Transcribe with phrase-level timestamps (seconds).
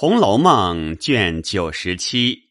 [0.00, 2.50] 红楼梦》卷九十七，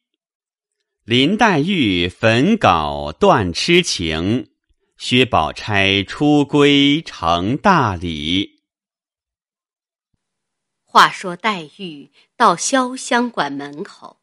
[1.06, 4.50] 林黛玉焚稿断痴情，
[4.97, 8.63] 薛宝钗出闺成大礼。
[10.83, 14.19] 话说黛玉到潇湘馆门口，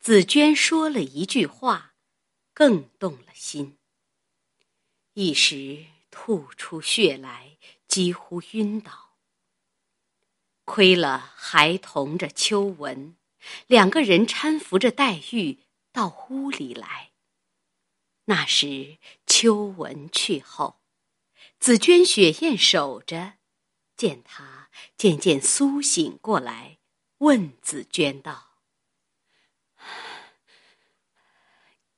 [0.00, 1.92] 紫娟说了一句话，
[2.52, 3.78] 更动了心。
[5.14, 7.56] 一时吐出血来，
[7.86, 9.09] 几乎晕倒。
[10.72, 13.16] 亏了还同着秋纹，
[13.66, 17.10] 两个人搀扶着黛玉到屋里来。
[18.26, 20.80] 那时秋纹去后，
[21.58, 23.32] 紫鹃、雪雁守着，
[23.96, 26.78] 见他渐渐苏醒过来，
[27.18, 28.52] 问紫鹃道：“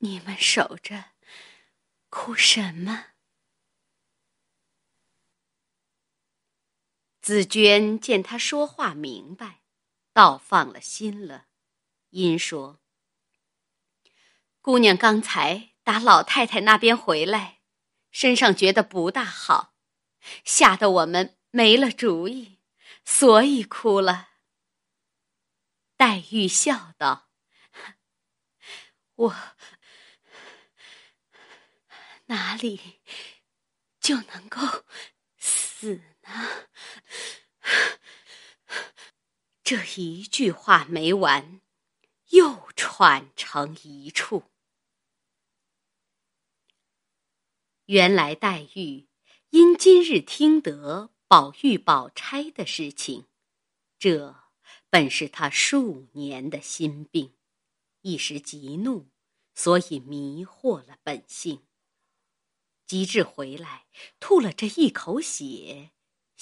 [0.01, 1.11] 你们守着，
[2.09, 3.09] 哭什么？”
[7.23, 9.63] 紫鹃见他说话明白，
[10.13, 11.47] 倒放了心了，
[12.11, 12.81] 因说
[14.61, 17.61] ：“姑娘刚才打老太太那边回来，
[18.11, 19.77] 身上觉得不大好，
[20.45, 22.59] 吓得我们没了主意，
[23.05, 24.31] 所以哭了。”
[25.97, 27.31] 黛玉笑道
[29.15, 29.37] ：“我
[32.27, 33.01] 哪里
[34.01, 34.85] 就能够
[35.39, 36.03] 死？”
[39.63, 41.61] 这一句话没完，
[42.31, 44.45] 又串成一处。
[47.87, 49.09] 原来黛玉
[49.51, 53.27] 因今日听得宝玉、宝钗的事情，
[53.99, 54.37] 这
[54.89, 57.35] 本是她数年的心病，
[58.01, 59.11] 一时急怒，
[59.55, 61.67] 所以迷惑了本性。
[62.87, 63.87] 及至回来，
[64.21, 65.93] 吐了这一口血。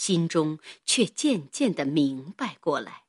[0.00, 3.04] 心中却渐渐的明白过来，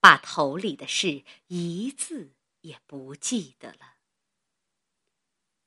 [0.00, 3.98] 把头里的事一字也不记得了。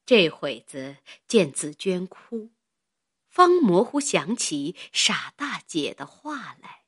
[0.06, 2.52] 这会子见紫鹃哭，
[3.30, 6.84] 方模糊想起傻大姐的话来，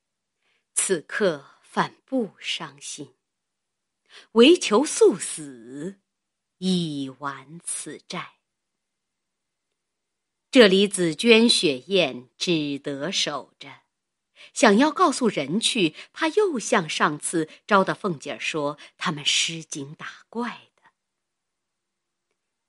[0.74, 3.16] 此刻反不伤心，
[4.34, 6.02] 唯求速死，
[6.58, 8.41] 以完此债。
[10.52, 13.84] 这里紫鹃、雪雁只得守着，
[14.54, 20.90] 想要告诉人去，怕又像上次招的凤姐说他们失惊打怪的。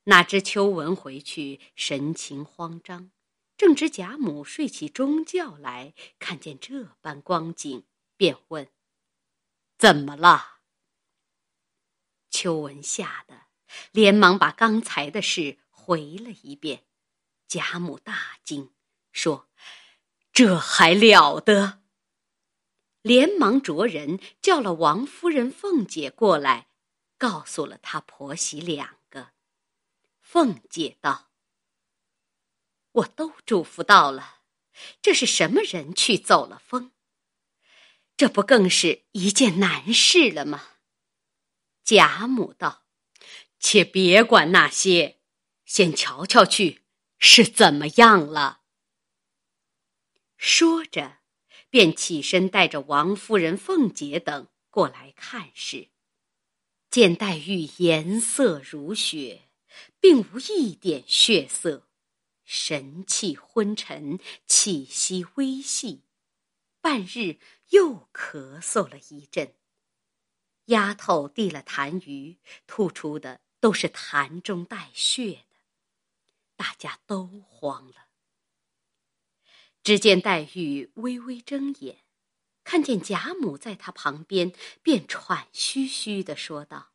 [0.04, 3.10] 哪知秋纹回去神情慌张，
[3.56, 7.82] 正值贾母睡起中觉来，看见这般光景，
[8.16, 8.68] 便问
[9.76, 10.58] ：“怎么了？”
[12.30, 13.46] 秋纹吓得
[13.90, 16.84] 连忙把刚才的事回了一遍。
[17.52, 18.72] 贾母大惊，
[19.12, 19.46] 说
[20.32, 21.82] ：“这还了得！”
[23.02, 26.68] 连忙着人叫了王夫人、凤姐过来，
[27.18, 29.32] 告诉了她婆媳两个。
[30.22, 31.30] 凤姐道
[32.92, 34.38] ：“我都嘱咐到了，
[35.02, 36.92] 这是什么人去走了风？
[38.16, 40.68] 这不更是一件难事了吗？”
[41.84, 42.86] 贾母道
[43.60, 45.20] ：“且别管那些，
[45.66, 46.78] 先瞧瞧去。”
[47.24, 48.62] 是怎么样了？
[50.36, 51.18] 说着，
[51.70, 55.90] 便起身带着王夫人、凤姐等过来看时，
[56.90, 59.42] 见黛玉颜色如雪，
[60.00, 61.86] 并无一点血色，
[62.44, 64.18] 神气昏沉，
[64.48, 66.02] 气息微细，
[66.80, 69.54] 半日又咳嗽了一阵。
[70.66, 75.44] 丫头递了痰盂，吐出的都是痰中带血。
[76.62, 78.06] 大家都慌了。
[79.82, 82.04] 只见黛玉微微睁眼，
[82.62, 86.92] 看见贾母在她旁边，便喘吁吁的说道：“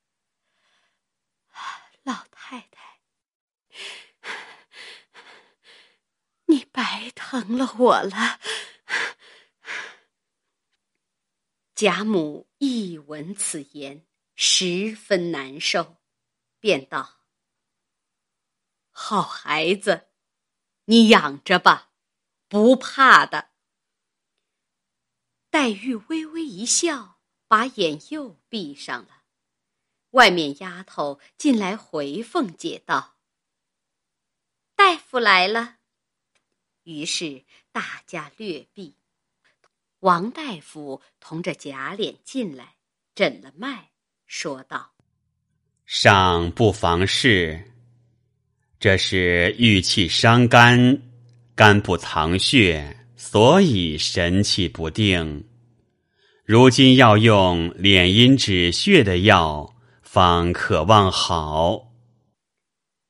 [2.04, 3.02] 老太太，
[6.46, 8.40] 你白疼了我了。
[11.76, 15.98] ”贾母一闻此言，十分难受，
[16.62, 17.17] 便道。
[19.00, 20.08] 好孩子，
[20.86, 21.92] 你养着吧，
[22.50, 23.52] 不怕的。
[25.52, 29.22] 黛玉微微一笑，把眼又闭上了。
[30.10, 33.18] 外面丫头进来回凤姐道
[34.76, 35.78] ：“大夫来了。”
[36.82, 38.98] 于是大家略避。
[40.00, 42.78] 王大夫同着贾琏进来，
[43.14, 43.92] 诊了脉，
[44.26, 44.96] 说道
[45.86, 47.74] ：“尚不妨事。”
[48.88, 51.02] 这是郁气伤肝，
[51.56, 55.46] 肝不藏血，所以神气不定。
[56.46, 61.92] 如今要用敛阴止血的药，方可望好。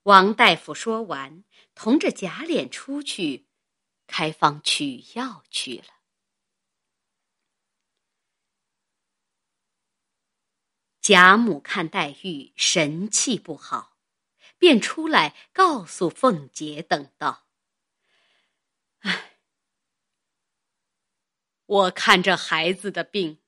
[0.02, 1.44] 王大夫说完，
[1.76, 3.46] 同着贾琏出去
[4.08, 5.94] 开方取药去了。
[11.02, 13.97] 贾母看黛玉神气不好，
[14.58, 17.48] 便出来告诉凤姐等道
[19.00, 19.34] ：“唉。”
[21.68, 23.42] 我看这孩子的病，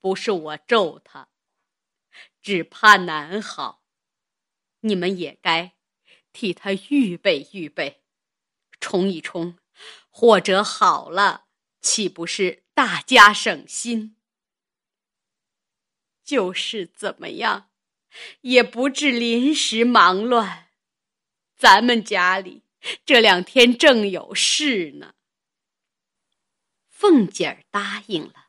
[0.00, 1.30] 不是我咒他，
[2.40, 3.82] 只怕难好。
[4.80, 5.74] 你们也该
[6.32, 8.04] 替他预备预备，
[8.78, 9.58] 冲一冲，
[10.10, 11.48] 或者好了，
[11.80, 14.16] 岂不是大家省心？
[16.22, 17.70] 就是怎么样，
[18.42, 20.68] 也不至临时忙乱。
[21.56, 22.62] 咱们家里
[23.04, 25.14] 这两天正有事呢。
[26.88, 28.46] 凤姐儿答应了。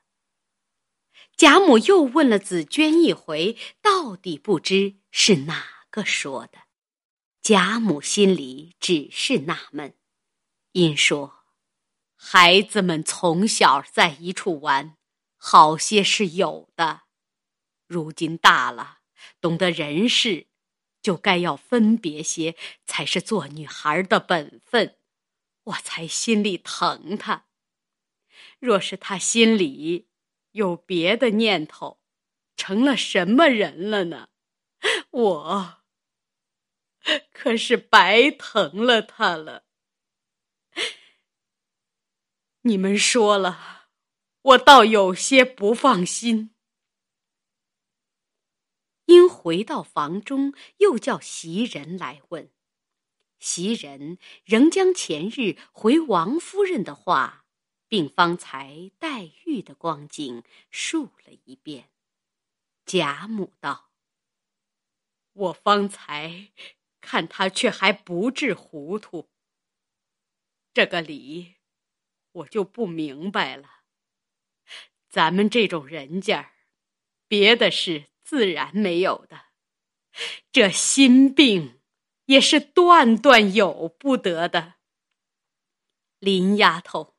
[1.38, 6.60] 贾母又问了紫娟一回，到底不知是哪个说的。
[7.42, 9.94] 贾母心里只是纳闷，
[10.72, 11.44] 因说
[12.16, 14.96] ：“孩子们从小在一处玩，
[15.36, 17.02] 好些是有的；
[17.86, 18.95] 如今大了，
[19.42, 20.48] 懂得人事，
[21.01, 22.56] 就该要分别些，
[22.86, 24.98] 才是做女孩的本分。
[25.63, 27.45] 我才心里疼她。”
[28.60, 30.07] 若是他心里
[30.51, 32.01] 有别的念头，
[32.57, 34.30] 成了什么人了呢？
[35.12, 35.83] 我
[37.31, 39.66] 可是白疼了他了。
[42.62, 43.89] 你们说了，
[44.42, 46.55] 我倒有些不放心。
[49.06, 52.52] 因回到房中，又叫袭人来问，
[53.40, 57.44] 袭人仍将前日回王夫人的话。
[57.88, 61.92] 并方才黛玉的光景述了一遍。
[62.84, 63.92] 贾母道
[65.34, 66.51] ：“我方才
[67.00, 69.30] 看他却还不至糊涂，
[70.74, 71.56] 这个理
[72.31, 73.84] 我就不明白了。
[75.08, 76.54] 咱们这种人家
[77.28, 79.44] 别的事自然没有的，
[80.51, 81.80] 这心病
[82.25, 84.74] 也是断断有不得的。
[86.19, 87.13] 林丫头。”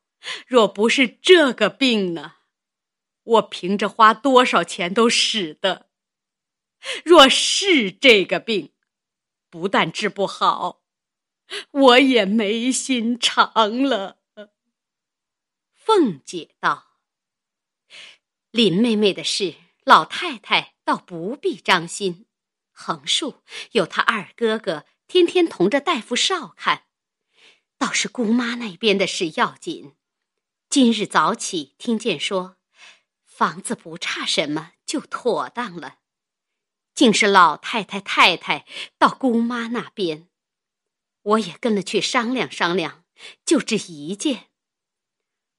[0.49, 2.37] 若不是这个病呢，
[3.23, 5.87] 我凭着花多少钱都使得；
[7.05, 8.73] 若是这个病，
[9.49, 10.83] 不但治不好，
[11.71, 14.19] 我也没心肠了。
[15.73, 16.99] 凤姐道
[18.51, 19.55] ：“林妹妹的事，
[19.87, 22.27] 老太太倒不必张心。
[22.73, 26.87] 横竖有她二哥哥天天同着大夫少看，
[27.79, 29.95] 倒是姑妈那边的事要紧。”
[30.69, 32.57] 今日早起，听见说
[33.25, 35.99] 房子不差什么，就妥当了。
[36.93, 38.67] 竟是老太太、太太
[38.99, 40.27] 到姑妈那边，
[41.23, 43.05] 我也跟了去商量商量，
[43.45, 44.49] 就这一件。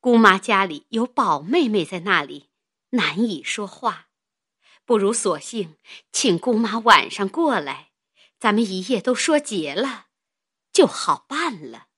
[0.02, 2.50] 姑妈家里有宝妹妹在那里，
[2.90, 4.07] 难以说话，
[4.88, 5.76] 不如索性
[6.14, 7.92] 请姑妈晚上过来，
[8.40, 10.08] 咱们一夜都说结了，
[10.72, 11.90] 就好办了。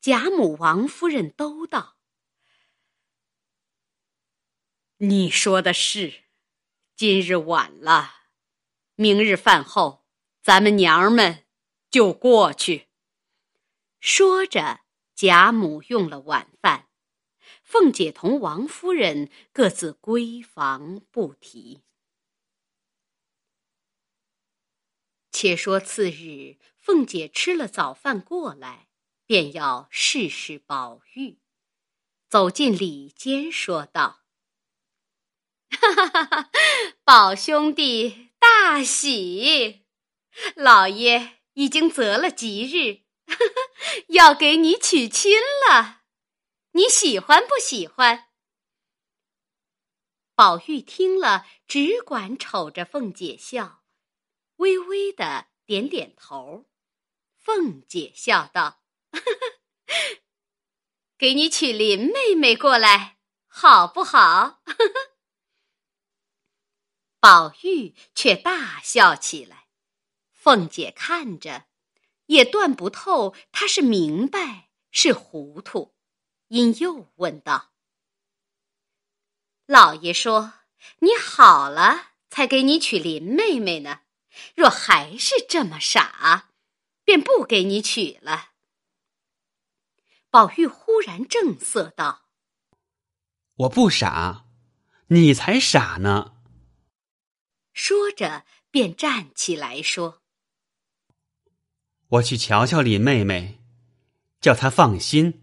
[0.00, 1.96] 贾母、王夫人都道
[4.98, 6.22] ：“你说的是，
[6.94, 8.14] 今日晚了，
[8.94, 10.06] 明日饭后，
[10.40, 11.44] 咱们娘们
[11.90, 12.86] 就过去。”
[13.98, 14.82] 说着，
[15.16, 16.85] 贾母用了晚饭，
[17.66, 21.82] 凤姐同王夫人各自闺房不提。
[25.32, 28.86] 且说次日，凤姐吃了早饭过来。
[29.28, 31.40] 便要试试宝玉，
[32.28, 34.20] 走进里间，说道
[35.68, 36.50] ：“哈哈哈哈
[37.02, 39.84] 宝兄弟大喜，
[40.54, 43.02] 老爷已经择了吉日，
[44.14, 46.04] 要给你娶亲了，
[46.76, 48.28] 你喜欢不喜欢？”
[50.36, 53.82] 宝玉听了，只管瞅着凤姐笑，
[54.56, 56.66] 微微的点点头。
[57.38, 58.82] 凤姐笑道。
[61.16, 63.16] 给你娶林妹妹过来，
[63.46, 64.62] 好不好？
[67.18, 69.68] 宝玉却大笑起来。
[70.30, 71.68] 凤姐看着，
[72.26, 75.95] 也断不透他是明白是糊涂，
[76.48, 77.72] 因又问道
[79.66, 80.54] ：“老爷说
[81.00, 84.02] 你好了，才给你娶林妹妹呢。
[84.54, 86.50] 若还是这么傻，
[87.02, 88.50] 便不给你娶了。”
[90.30, 92.26] 宝玉忽然正色道
[93.56, 94.44] ：“我不傻，
[95.08, 96.36] 你才傻呢。
[97.72, 100.22] 说着，便站起来说
[102.08, 103.58] ：“我去瞧瞧林妹妹，
[104.40, 105.42] 叫她放心。”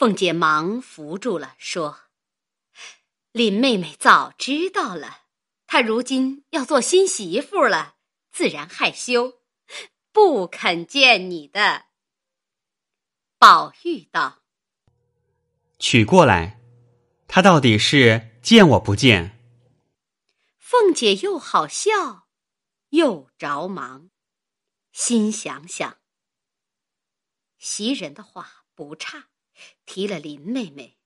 [0.00, 2.04] 凤姐忙扶住了，说
[3.32, 5.24] ：“林妹妹早知道了，
[5.66, 7.96] 她如今要做新媳妇了，
[8.32, 9.42] 自然害羞，
[10.10, 11.84] 不肯见你的。”
[13.36, 14.40] 宝玉道。
[15.78, 16.58] 取过来，
[17.28, 19.38] 她到底是见我不见？
[20.56, 22.26] 凤姐又好笑，
[22.88, 24.08] 又着忙，
[24.92, 25.98] 心想想，
[27.58, 29.26] 袭人的话不差，
[29.92, 31.00] 提了林妹妹，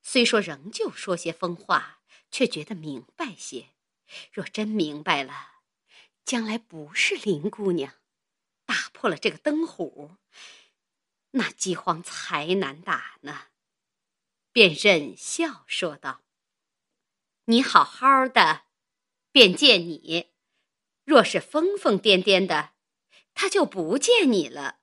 [0.00, 3.70] 虽说仍旧说些疯话，却觉得明白些。
[4.32, 5.54] 若真明白了，
[6.24, 7.94] 将来不是林姑娘，
[8.64, 10.18] 打破了这个灯虎，
[11.32, 13.48] 那饥荒才难打呢。
[14.52, 16.22] 便忍笑说道
[17.46, 18.66] ：“你好好的，
[19.32, 20.30] 便见你；
[21.02, 22.74] 若是疯疯癫癫的，
[23.34, 24.78] 他就不见你了。”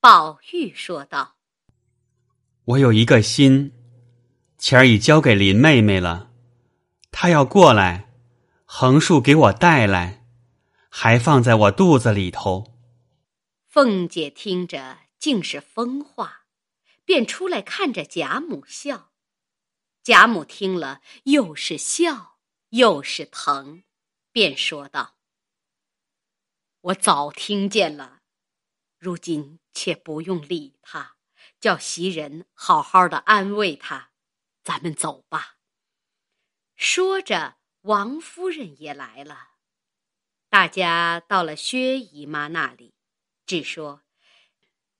[0.00, 1.35] 宝玉说道
[2.66, 3.72] ：“我有一个心，
[4.58, 6.32] 钱儿已交给林妹妹了，
[7.12, 8.12] 她要过来，
[8.64, 10.26] 横竖给我带来，
[10.88, 12.74] 还放在我肚子里头。”
[13.70, 16.42] 凤姐听着，竟是疯话。
[17.04, 19.12] 便出来看着贾母笑，
[20.02, 22.38] 贾母听了又是笑
[22.70, 23.84] 又是疼，
[24.32, 25.14] 便说道
[26.82, 28.22] ：“我早听见了，
[28.98, 31.15] 如今且不用理他，
[31.60, 34.10] 叫袭人好好的安慰他，
[34.62, 35.56] 咱们走吧。”
[36.76, 39.50] 说着，王夫人也来了，
[40.48, 42.94] 大家到了薛姨妈那里，
[43.46, 44.02] 只说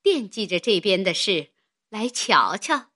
[0.03, 1.53] 惦记着这边的事。
[1.89, 2.91] 来瞧瞧，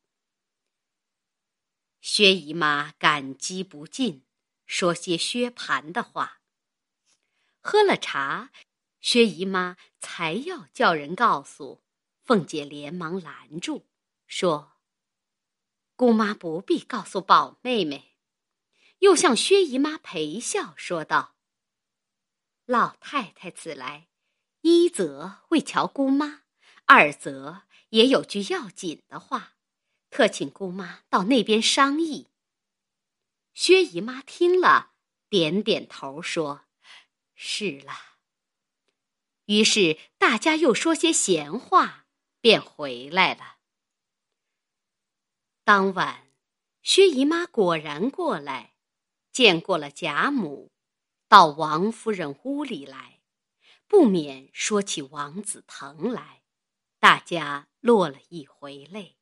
[2.01, 4.27] 薛姨妈感激不尽，
[4.67, 6.41] 说些薛蟠的话。
[7.61, 8.51] 喝了茶，
[9.01, 11.85] 薛姨妈才要叫人告诉
[12.31, 13.89] 凤姐，连忙拦住，
[14.29, 14.75] 说
[15.97, 18.15] ：“姑妈不必告诉宝妹妹。”
[19.01, 21.35] 又向薛姨妈陪笑说道
[22.67, 24.07] ：“老太太此来，
[24.61, 26.43] 一则为瞧姑妈，
[26.85, 29.57] 二则……”也有句要紧的话，
[30.09, 32.29] 特请姑妈到那边商议。
[33.55, 34.93] 薛姨妈听了，
[35.29, 36.67] 点点头说
[37.35, 37.93] ：“是了。”
[39.47, 42.00] 于是大家又说些闲话，
[42.41, 43.59] 便回来了。
[45.65, 46.31] 当晚，
[46.83, 48.75] 薛姨妈果然过来，
[49.33, 50.73] 见过了贾母，
[51.29, 53.21] 到王夫人屋里来，
[53.87, 56.43] 不免说起王子腾来，
[56.99, 57.69] 大家。
[57.83, 59.17] 落了一回泪，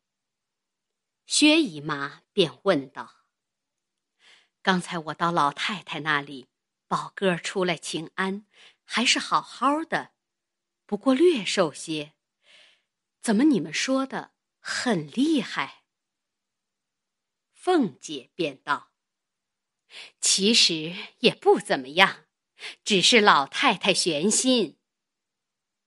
[1.26, 3.18] 薛姨妈便问道
[4.62, 6.48] ：“刚才我到老太太那里，
[6.88, 8.44] 宝哥出来请安，
[8.82, 10.10] 还是好好的，
[10.86, 12.14] 不过略瘦些。
[13.20, 15.84] 怎么你们说的很厉害？”
[17.52, 18.92] 凤姐便道
[20.20, 22.24] ：“其实也不怎么样，
[22.84, 24.78] 只是老太太悬心。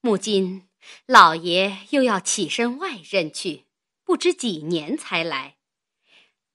[0.02, 0.68] 母今。”
[1.06, 3.68] 老爷又要起身外任去，
[4.04, 5.60] 不知几年才来。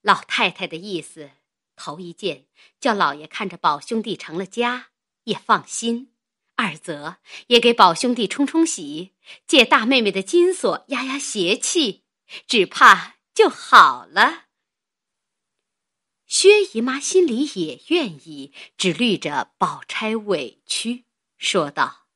[0.00, 1.30] 老太太的意思，
[1.76, 2.48] 头一件
[2.80, 4.88] 叫老爷看着宝兄弟成了家
[5.22, 6.08] 也放心；
[6.56, 9.12] 二则也给宝兄弟冲冲喜，
[9.46, 12.04] 借大妹妹的金锁压压邪气，
[12.48, 14.46] 只怕就好了。
[16.26, 21.04] 薛姨妈心里也愿意，只虑着宝钗委屈，
[21.38, 22.06] 说道。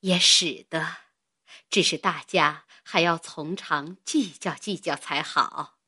[0.00, 0.98] 也使得，
[1.68, 5.78] 只是大家还要从长计较计较才好。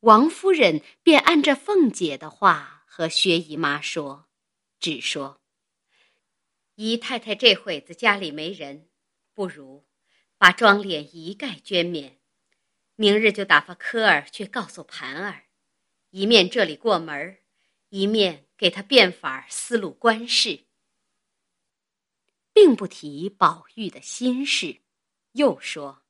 [0.00, 4.28] 王夫人便按着凤姐的话和薛姨妈说，
[4.78, 5.40] 只说
[6.76, 8.88] ：“姨太太这会子家里没人，
[9.34, 9.86] 不如
[10.38, 12.18] 把妆奁一概捐免，
[12.96, 15.44] 明日就打发科儿去告诉盘儿，
[16.10, 17.38] 一面这里过门
[17.88, 20.64] 一面给他变法思路官事。”
[22.52, 24.82] 并不提宝玉的心事，
[25.32, 26.02] 又说：“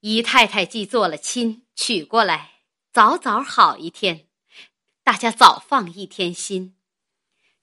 [0.00, 2.62] 姨太太既做了亲，娶过来，
[2.92, 4.28] 早早好一天，
[5.04, 6.76] 大家早放一天心。”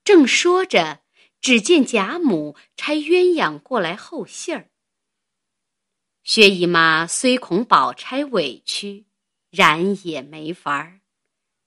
[0.06, 1.03] 正说着，
[1.44, 4.70] 只见贾母差鸳鸯过来候信儿。
[6.24, 9.08] 薛姨妈虽恐宝钗委屈，
[9.50, 11.02] 然也没法儿。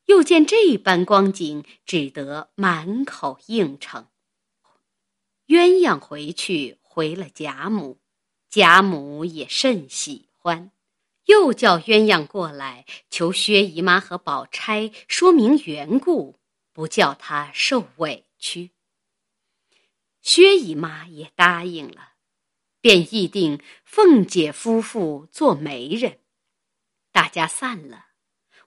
[0.07, 4.09] 又见这般光景，只得满口应承。
[5.47, 7.99] 鸳鸯回去回了贾母，
[8.49, 10.71] 贾母也甚喜欢，
[11.27, 16.39] 又叫鸳鸯过来，求薛姨妈和宝钗说明缘故，
[16.73, 18.71] 不叫她受委屈。
[20.27, 22.15] 薛姨妈也答应了，
[22.81, 26.19] 便议定凤姐夫妇做媒人。
[27.13, 28.07] 大家散了，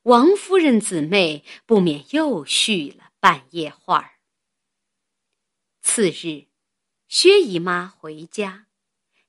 [0.04, 4.20] 王夫人姊妹不免又续了半夜话儿。
[5.82, 6.48] 次日，
[7.10, 8.68] 薛姨妈回家，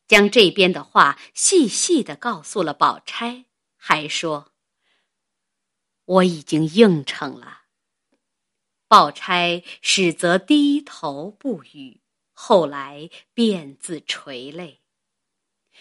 [0.06, 4.52] 将这边的话细细的告诉了宝钗，还说
[6.06, 7.62] ：“我已经应承了。”
[8.86, 12.00] 宝钗始则低头不语，
[12.42, 14.80] 后来便自垂泪。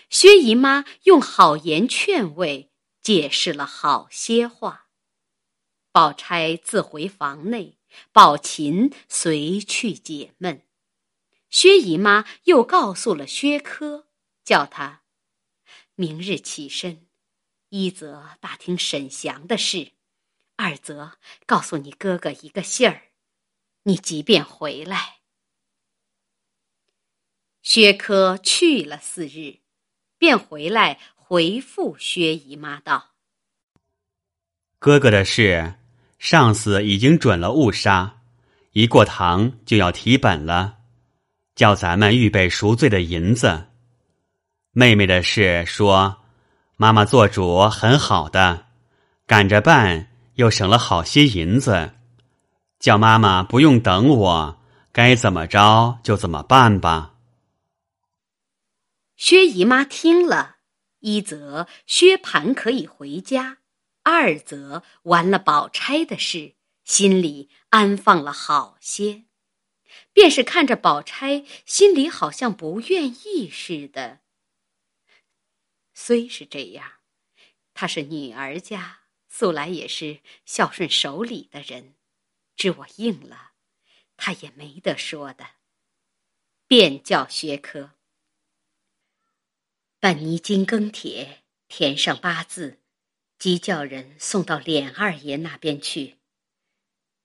[0.10, 2.70] 薛姨妈用好言劝慰，
[3.02, 4.90] 解释了好些话。
[5.94, 7.80] 宝钗自回房内，
[8.12, 10.68] 宝琴随去解闷。
[11.50, 14.10] 薛姨妈又告诉了薛科，
[14.44, 15.04] 叫他
[15.96, 17.08] 明日起身，
[17.70, 19.94] 一则打听沈祥的事，
[20.58, 23.14] 二则告诉你哥哥一个信儿，
[23.84, 25.19] 你即便回来。
[27.70, 29.60] 薛科去了四日，
[30.18, 33.10] 便回来回复薛姨妈道
[34.80, 35.76] ：“哥哥的事，
[36.18, 38.22] 上司已经准了误杀，
[38.72, 40.78] 一过堂就要提本了。”
[41.54, 43.68] 叫咱们预备赎罪的银子。
[44.72, 46.24] 妹妹的事说，
[46.76, 48.66] 妈妈做主很好的，
[49.28, 51.92] 赶着办又省了好些银子，
[52.80, 54.60] 叫妈妈不用等我，
[54.92, 57.14] 该怎么着就怎么办吧。
[59.20, 60.60] 薛姨妈听了，
[61.00, 63.58] 一则薛蟠可以回家，
[64.02, 69.26] 二则完了宝钗的事，心里安放了好些。
[70.14, 74.22] 便是看着宝钗，心里好像不愿意似的。
[75.94, 77.00] 虽是这样，
[77.74, 81.96] 她是女儿家，素来也是孝顺守礼的人，
[82.56, 83.52] 知我应了，
[84.16, 85.46] 她也没得说的。
[86.68, 87.96] 便叫薛科，
[90.02, 92.80] 办泥金庚帖，填上八字，
[93.38, 96.16] 即叫人送到琏二爷那边去。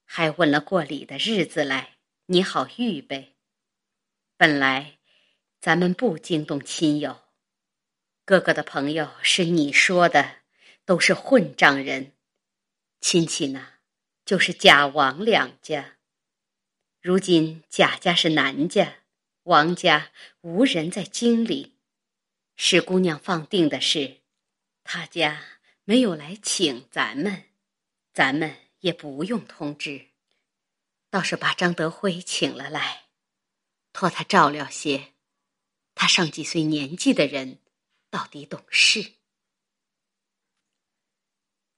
[0.04, 1.98] 还问了过礼的日子来。
[2.26, 3.36] 你好，预备。
[4.36, 4.98] 本来
[5.60, 7.20] 咱们不惊动亲友，
[8.24, 10.38] 哥哥的朋友是你说的，
[10.84, 12.12] 都是混账人。
[13.00, 13.74] 亲戚呢，
[14.24, 15.98] 就是贾王两家。
[17.00, 19.00] 如今贾家是南家，
[19.42, 20.10] 王家
[20.40, 21.73] 无人在京里，
[22.56, 24.22] 是姑娘放定的事，
[24.82, 25.44] 他家
[25.84, 27.50] 没有来请咱们，
[28.12, 30.08] 咱们也不用通知。
[31.10, 33.06] 倒是把张德辉请了来，
[33.92, 35.12] 托他照料些。
[35.94, 37.60] 他上几岁年纪的人，
[38.10, 39.12] 到底懂事。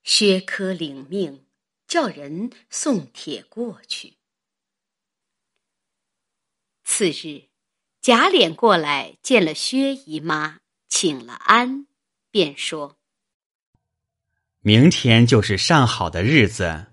[0.03, 1.47] 薛科领命，
[1.87, 4.17] 叫人送帖过去。
[6.85, 7.49] 次日，
[8.01, 10.61] 贾琏过来见了薛姨妈，
[10.99, 11.87] 请了安，
[12.31, 12.97] 便说
[14.65, 16.87] ：“明天就是上好的日子。”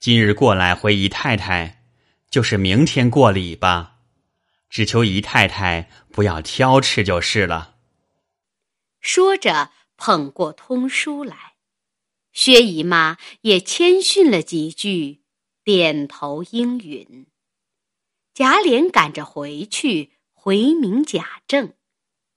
[0.00, 1.84] 今日过来回姨太太，
[2.30, 3.98] 就是明天过礼吧。
[4.70, 7.74] 只求姨太太不要挑吃就是了。
[9.02, 11.56] 说着，捧过通书来，
[12.32, 15.20] 薛姨妈也谦逊了几句，
[15.62, 17.26] 点头应允。
[18.32, 21.74] 贾琏赶着回去回明贾政，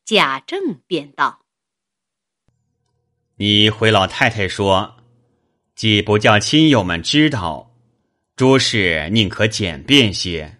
[0.09, 1.45] 贾政便道
[3.37, 4.95] ：“你回老太太说。”
[5.77, 7.75] 既不叫亲友们知道，
[8.35, 10.57] 诸事宁可简便些。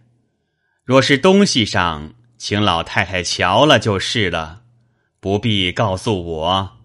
[0.84, 4.66] 若是东西上，请老太太瞧了就是了，
[5.20, 6.78] 不必告诉我。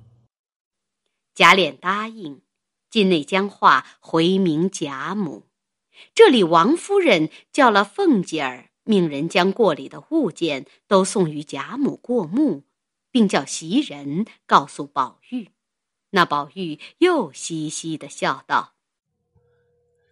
[1.35, 2.40] 贾琏答应，
[2.88, 5.50] 进内将话回明贾母。
[6.14, 12.64] 这里王夫人叫了凤姐儿，命人将过礼的物件都送与贾母过目，
[13.10, 15.50] 并叫袭人告诉宝玉。
[16.10, 18.74] 那宝玉又嘻嘻的笑道：“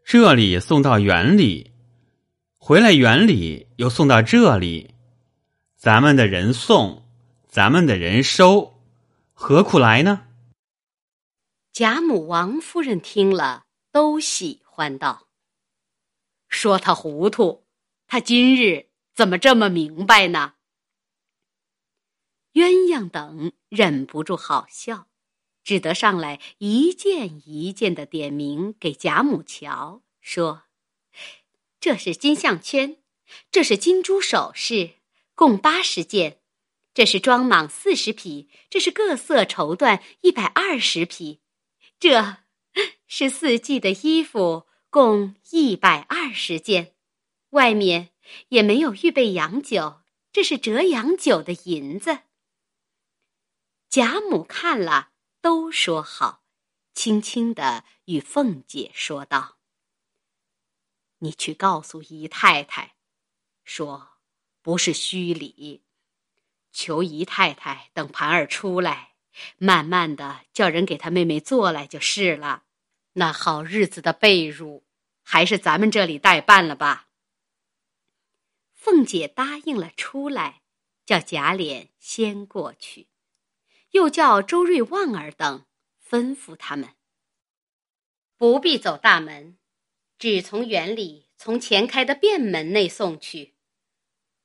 [0.05, 1.71] 这里送到园里，
[2.59, 4.95] 回来园里又送到这里，
[5.77, 7.05] 咱们的人送，
[7.47, 8.81] 咱们的人收，
[9.33, 10.27] 何苦来呢？”
[11.73, 15.29] 贾母、王夫人听了，都喜欢道
[16.49, 17.62] ：“说他糊涂，
[18.13, 20.53] 他今日怎么这么明白呢？”
[22.53, 25.09] 鸳鸯等忍不住好笑。
[25.65, 30.65] 只得上来一件一件的点名给贾母瞧，说
[31.81, 32.99] ：“这是金项圈，
[33.51, 34.97] 这是金珠首饰，
[35.35, 36.43] 共八十件，
[36.93, 41.41] 这是装蟒四十匹，这是各色绸缎一百二十匹，
[41.99, 42.37] 这
[43.07, 46.92] 是四季的衣服共一百二十件，
[47.53, 48.11] 外面
[48.49, 50.01] 也没有预备洋酒，
[50.33, 52.21] 这是折洋酒的银子。
[53.91, 55.11] 贾母看了，
[55.43, 56.45] 都说好，
[56.95, 59.59] 轻轻的与凤姐说道
[61.21, 62.95] ：“你去告诉姨太太，
[63.65, 64.13] 说
[64.63, 65.83] 不是虚礼。”
[66.73, 69.17] 求姨太太等盘儿出来，
[69.59, 72.65] 慢慢的叫人给他妹妹做来就是了。
[73.13, 74.85] 那好日子的被褥，
[75.23, 77.11] 还是咱们这里代办了吧。
[78.85, 80.63] 凤姐答应了出来，
[81.07, 83.07] 叫贾琏先过去，
[83.93, 85.67] 又叫周瑞、旺儿等
[86.05, 86.97] 吩咐他们，
[88.37, 89.57] 不必走大门，
[90.19, 93.55] 只从园里从前开的便门内送去，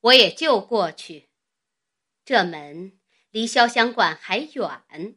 [0.01, 1.29] 我也就过去。
[2.23, 2.99] 这门
[3.31, 5.15] 离潇湘馆还远，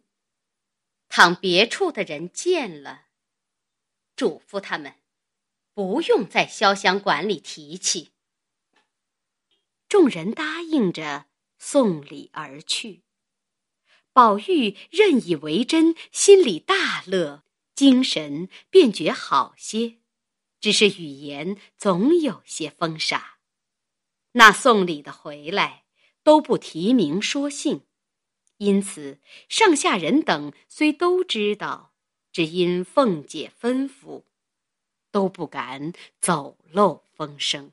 [1.10, 3.08] 倘别处的人见了，
[4.16, 4.94] 嘱咐他们
[5.74, 8.12] 不用在潇湘馆里提起。
[9.90, 11.26] 众人答应着，
[11.58, 13.02] 送礼而去。
[14.14, 19.98] 宝玉认以为真，心里大乐，精神便觉好些，
[20.58, 23.40] 只是语言总有些风傻。
[24.32, 25.84] 那送礼的回来。
[26.22, 27.86] 都不提名说姓，
[28.58, 31.94] 因此上下人等虽都知道，
[32.30, 34.24] 只因凤姐吩咐，
[35.10, 37.72] 都不敢走漏风声。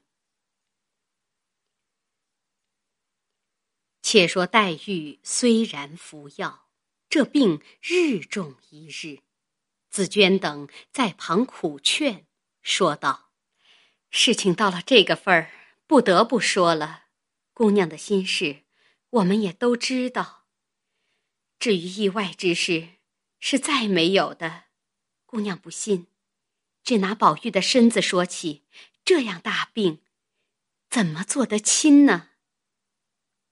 [4.09, 6.69] 且说黛玉虽然服药，
[7.09, 9.19] 这病日重一日，
[9.89, 12.25] 紫娟等在旁苦劝，
[12.61, 13.33] 说道
[14.09, 15.51] ：“事情到了这个份儿，
[15.85, 17.07] 不得不说了。”
[17.51, 18.63] 姑娘的心事，
[19.09, 20.45] 我们也都知道。
[21.59, 22.91] 至于意外之事，
[23.41, 24.67] 是再没有的。
[25.25, 26.07] 姑娘不信，
[26.81, 28.63] 只拿宝玉的身子说起，
[29.03, 29.99] 这样大病，
[30.89, 32.29] 怎么做得亲呢？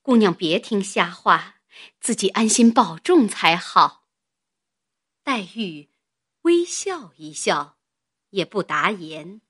[0.06, 1.62] 姑娘别听瞎话，
[2.00, 4.08] 自己安心保重才好。
[5.24, 5.90] 黛玉
[6.44, 7.80] 微笑一笑，
[8.30, 9.42] 也不答言，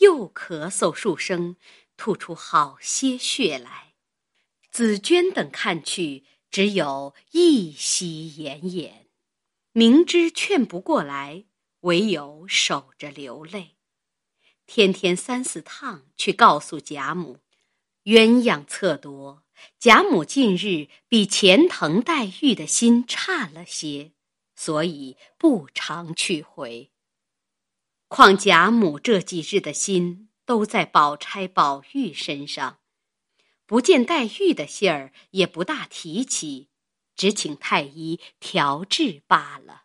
[0.00, 1.56] 又咳嗽数声，
[1.96, 3.94] 吐出好些血来。
[4.70, 9.06] 紫娟等看去，只有一息奄奄，
[9.72, 11.46] 明知劝不过来，
[11.80, 13.78] 唯有守着流泪。
[14.66, 17.38] 天天三四趟去告诉贾母，
[18.04, 19.42] 鸳鸯测夺。
[19.78, 24.12] 贾母近日比前疼黛玉的心差了些，
[24.54, 26.90] 所以不常去回。
[28.08, 32.80] 况贾母这几日的心都在宝钗、宝玉身上。
[33.64, 36.68] 不见黛玉的信儿，也不大提起，
[37.16, 39.84] 只请太医调治罢了。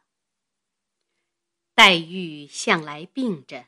[1.73, 3.67] 黛玉向来病着，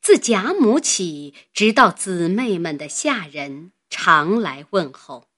[0.00, 5.28] 自贾母起，直到姊妹们的下人常来问候。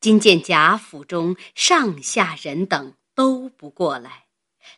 [0.00, 4.28] 今见贾府中上下人等都不过来，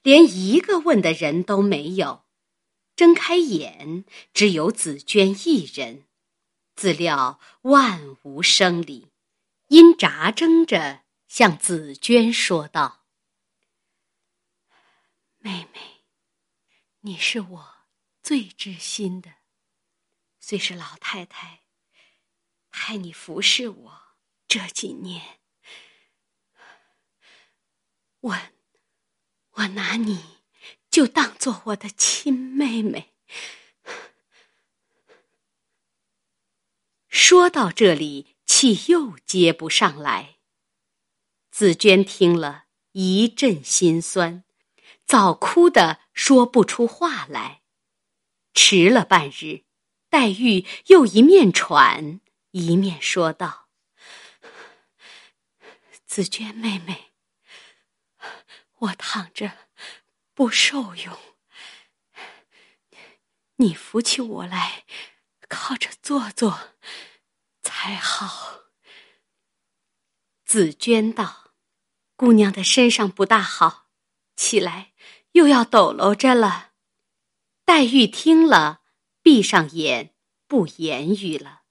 [0.02, 2.24] 连一个问的人都没有。
[2.96, 4.04] 睁开眼，
[4.34, 6.04] 只有紫娟一人。
[6.74, 9.12] 自料万无生理，
[9.68, 13.04] 因眨睁着向紫娟说道
[15.38, 16.02] ：“妹妹，
[17.02, 17.74] 你是我
[18.22, 19.34] 最知心的，
[20.40, 21.60] 虽是老太太
[22.70, 24.01] 派你服侍我
[24.52, 25.38] 这几年，
[28.20, 28.38] 我
[29.52, 30.42] 我拿你
[30.90, 33.14] 就当做我的亲妹妹。”
[37.08, 40.36] 说到这里，气又接不上来。
[41.50, 44.44] 紫娟听了一阵心酸，
[45.06, 47.62] 早哭得说不出话来。
[48.52, 49.64] 迟了半日，
[50.10, 53.61] 黛玉又一面喘一面说道
[56.12, 57.14] ：“紫娟妹妹，
[58.80, 59.70] 我躺着
[60.34, 61.18] 不受用，
[63.56, 64.84] 你扶起我来。”
[65.48, 66.74] 靠着坐坐
[67.62, 68.64] 才好。
[70.44, 71.54] 紫娟道
[72.14, 73.88] ：“姑娘的身上不大好，
[74.36, 74.92] 起来
[75.30, 76.72] 又要抖搂着了。”
[77.64, 78.82] 黛玉听了，
[79.22, 80.14] 闭上眼，
[80.46, 81.62] 不言语了。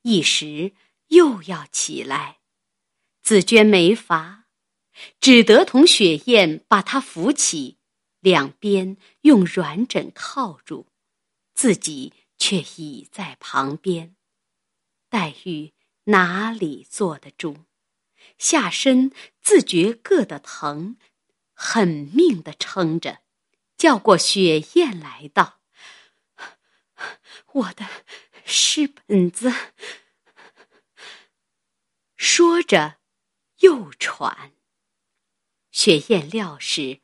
[0.00, 0.74] 一时
[1.08, 2.37] 又要起来，
[3.28, 4.46] 紫娟没法，
[5.20, 7.76] 只得同雪雁把她扶起，
[8.20, 10.86] 两边用软枕靠住，
[11.52, 12.14] 自己。
[12.38, 14.16] 却倚在旁边，
[15.10, 17.64] 黛玉哪里坐得住？
[18.38, 19.12] 下身
[19.42, 20.96] 自觉硌得疼，
[21.52, 23.18] 狠命的撑着，
[23.76, 25.60] 叫过雪雁来道
[27.52, 27.86] ：“我的
[28.46, 29.52] 诗本子。”
[32.16, 32.97] 说着，
[33.60, 34.52] 又喘。
[35.70, 37.00] 雪雁料是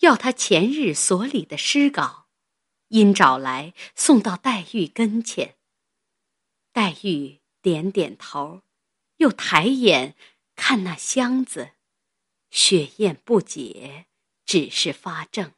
[0.00, 2.28] 要他前日所里的诗稿，
[2.88, 5.56] 因找来送到黛玉跟前。
[6.72, 8.62] 黛玉点点头，
[9.16, 10.14] 又抬眼
[10.54, 11.72] 看那箱子。
[12.50, 14.06] 雪雁不解，
[14.44, 15.54] 只是发怔。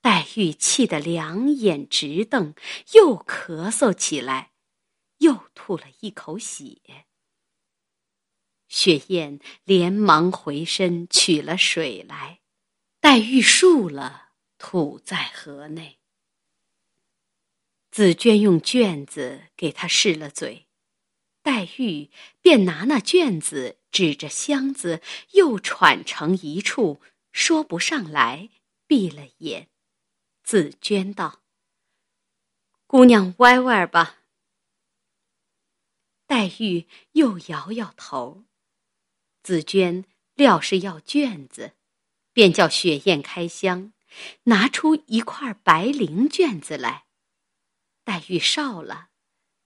[0.00, 2.54] 黛玉气得两眼直瞪，
[2.92, 4.52] 又咳嗽起来，
[5.18, 7.06] 又吐了一口血。
[8.68, 12.40] 雪雁连忙回身取了水来，
[13.00, 15.98] 黛玉漱了，吐在河内。
[17.90, 20.68] 紫娟用卷子给她试了嘴，
[21.42, 22.10] 黛玉
[22.42, 25.00] 便拿那卷子指着箱子，
[25.32, 27.00] 又喘成一处，
[27.32, 28.50] 说不上来，
[28.86, 29.70] 闭了眼。
[30.44, 31.42] 紫娟道
[32.86, 34.18] ：“姑娘歪歪吧。”
[36.28, 38.44] 黛玉又摇摇头。
[39.48, 41.72] 紫娟料是要卷子，
[42.34, 43.94] 便叫雪雁开箱，
[44.42, 47.06] 拿出一块白绫卷子来。
[48.04, 49.08] 黛玉少了，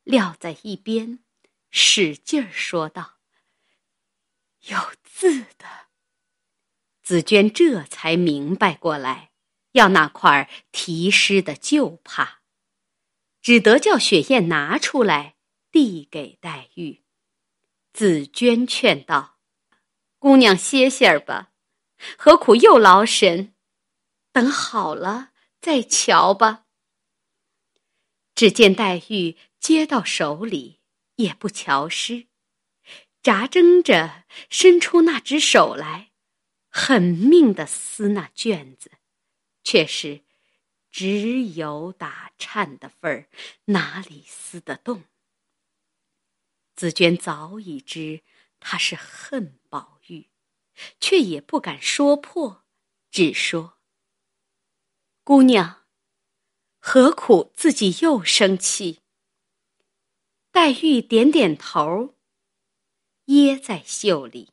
[0.05, 1.25] 撂在一边，
[1.69, 3.19] 使劲儿说道
[4.71, 5.89] ：“有字的。”
[7.03, 9.33] 紫娟这才明白过来，
[9.73, 12.43] 要那块题诗的旧帕，
[13.41, 15.35] 只得叫雪雁拿出来，
[15.73, 17.03] 递给黛玉。
[17.93, 19.31] 紫娟劝道。
[20.23, 21.51] 姑娘歇歇儿吧，
[22.17, 23.57] 何苦又劳神？
[24.31, 26.67] 等好了再瞧吧。
[28.33, 30.79] 只见黛玉接到手里，
[31.17, 32.29] 也不瞧诗，
[33.21, 36.13] 眨睁着伸出那只手来，
[36.71, 38.93] 狠命的撕那卷子，
[39.65, 40.23] 却是
[40.93, 43.29] 只有打颤的份儿，
[43.65, 45.03] 哪里撕得动？
[46.77, 48.23] 紫娟早已知
[48.61, 49.92] 他是恨宝。
[51.01, 52.65] 却也不敢说破，
[53.11, 53.79] 只说
[55.25, 55.87] ：“姑娘，
[56.79, 59.01] 何苦自己又生气？”
[60.51, 62.19] 黛玉点点头，
[63.27, 64.53] 掖在袖里，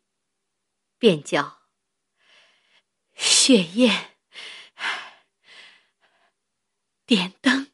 [0.98, 1.68] 便叫
[3.16, 4.16] 雪雁
[7.06, 7.72] 点灯。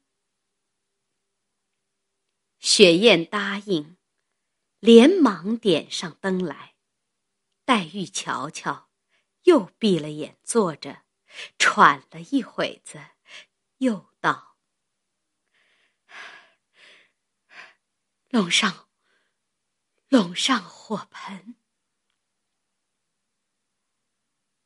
[2.60, 3.98] 雪雁答应，
[4.80, 6.75] 连忙点上灯来。
[7.66, 8.90] 黛玉瞧瞧，
[9.44, 11.02] 又闭了眼坐着，
[11.58, 13.00] 喘了一会子，
[13.78, 14.56] 又道
[18.30, 18.88] ：“笼上，
[20.10, 21.56] 笼上火盆。”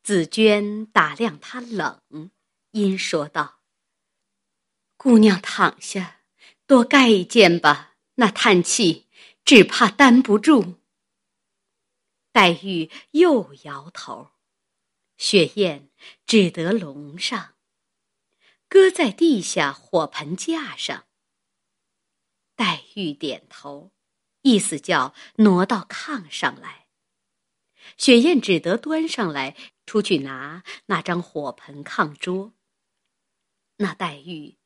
[0.04, 2.30] 紫娟打量他冷，
[2.72, 3.60] 因说道
[4.98, 6.20] ：“姑娘躺下，
[6.66, 7.96] 多盖一件吧。
[8.16, 9.08] 那叹气，
[9.44, 10.78] 只怕担不住。”
[12.32, 14.30] 黛玉又摇头，
[15.16, 15.90] 雪雁
[16.26, 17.56] 只得笼上，
[18.68, 21.06] 搁在地下火盆架上。
[22.54, 23.92] 黛玉点头，
[24.42, 26.86] 意思叫挪到炕上来。
[27.96, 32.54] 雪雁只得端上来，出去拿那张火盆炕桌。
[33.78, 34.58] 那黛玉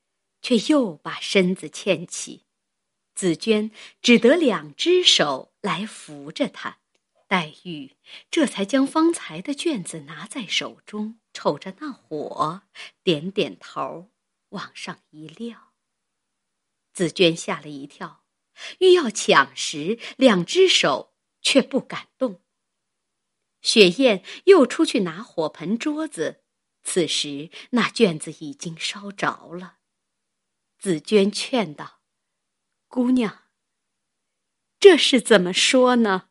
[0.42, 2.44] 却又把身子欠起，
[3.14, 3.70] 紫娟
[4.02, 6.80] 只得两只手来扶着她。
[7.26, 7.96] 黛玉
[8.30, 12.62] 这才将方才的卷子拿在手中，瞅着那火，
[13.02, 14.10] 点点头，
[14.50, 15.72] 往上一撂。
[16.92, 18.24] 紫娟吓了一跳，
[18.78, 22.42] 欲要抢时，两只手却不敢动。
[23.62, 26.44] 雪雁又出去拿火盆桌子，
[26.82, 29.78] 此时那卷子已经烧着了。
[30.78, 32.02] 紫娟劝道
[32.86, 33.44] ：“姑娘，
[34.78, 36.28] 这是怎么说呢？”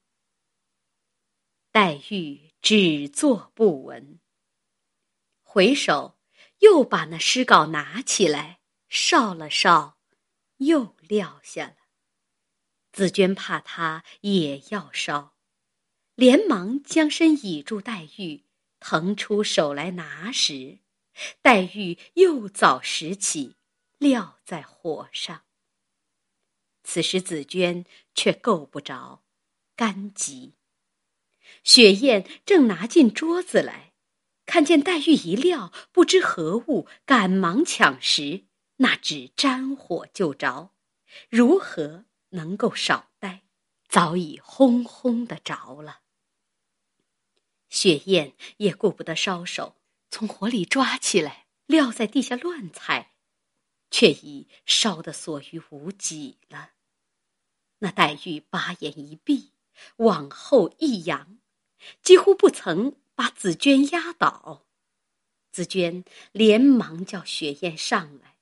[1.74, 4.20] 黛玉只坐不闻，
[5.42, 6.20] 回首
[6.60, 8.60] 又把那诗稿拿起来
[8.90, 9.98] 烧了烧，
[10.58, 11.78] 又撂下了。
[12.92, 15.36] 紫娟怕他也要烧，
[16.14, 18.46] 连忙将身倚住黛玉，
[18.80, 20.78] 腾出手来拿时，
[21.42, 23.56] 黛玉又早拾起，
[23.98, 25.42] 撂在火上。
[26.84, 27.84] 此时紫娟
[28.14, 29.24] 却够不着，
[29.76, 30.54] 干急。
[31.64, 33.94] 雪雁正拿进桌子来，
[34.46, 38.44] 看见黛玉一撂，不知何物，赶忙抢时，
[38.78, 40.72] 那只沾火就着，
[41.30, 43.44] 如何能够少待？
[43.88, 46.00] 早已轰轰的着了。
[47.70, 49.76] 雪雁也顾不得烧手，
[50.10, 53.14] 从火里抓起来，撂在地下乱踩，
[53.92, 56.72] 却已烧得所余无几了。
[57.80, 59.54] 那黛玉把眼一闭，
[59.98, 61.38] 往后一仰，
[62.02, 64.66] 几乎不曾把紫鹃压倒。
[65.52, 68.38] 紫鹃连忙叫雪雁上来，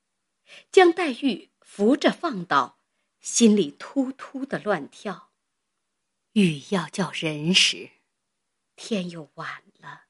[0.72, 2.80] 将黛玉扶着放倒，
[3.20, 5.32] 心里突突的乱跳。
[6.34, 7.90] 玉要叫人时，
[8.78, 10.06] 天又晚了；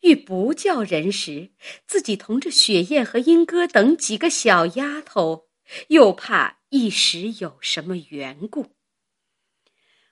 [0.00, 1.50] 玉不叫人时，
[1.86, 5.50] 自己同着雪雁和莺歌等几个小丫头，
[5.88, 8.74] 又怕一时有什么缘故。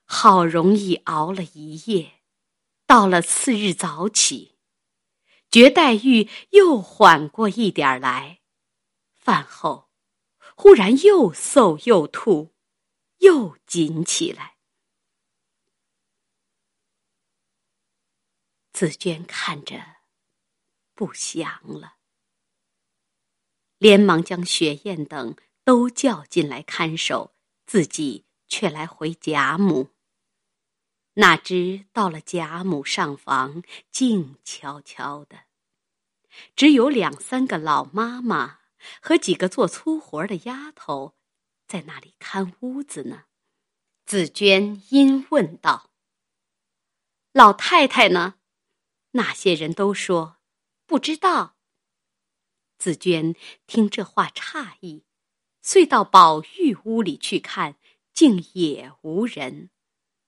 [0.04, 2.13] 好容易熬了一夜，
[2.94, 4.56] 到了次日早起。
[5.50, 8.40] 觉黛玉又缓过一点来，
[9.14, 9.90] 饭后
[10.54, 12.54] 忽然又嗽又吐，
[13.18, 14.58] 又紧起来。
[18.72, 19.96] 紫鹃看着
[20.94, 21.96] 不祥了，
[23.78, 27.34] 连忙将雪雁等都叫进来看守，
[27.66, 29.90] 自己却来回贾母。
[31.14, 35.44] 哪知到了贾母上房，静悄悄的，
[36.56, 38.58] 只有两三个老妈妈
[39.00, 41.14] 和几个做粗活的丫头，
[41.68, 43.26] 在那里看屋子呢。
[44.04, 45.90] 紫鹃因问道
[47.32, 48.34] ：“老太太呢？”
[49.12, 50.38] 那些人都说
[50.84, 51.56] 不知道。
[52.76, 53.36] 紫鹃
[53.68, 55.04] 听这话诧异，
[55.62, 57.76] 遂到宝玉屋里去看，
[58.12, 59.70] 竟也无人。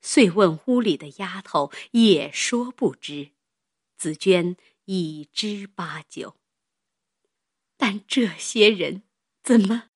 [0.06, 3.32] 遂问屋里的丫头，也说不知。
[3.96, 6.36] 紫鹃已知八九。
[7.76, 9.02] 但这些人
[9.42, 9.90] 怎么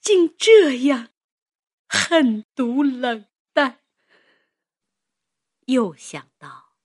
[0.00, 1.08] 竟这样
[1.88, 3.80] 狠毒冷淡？
[5.66, 6.76] 又想到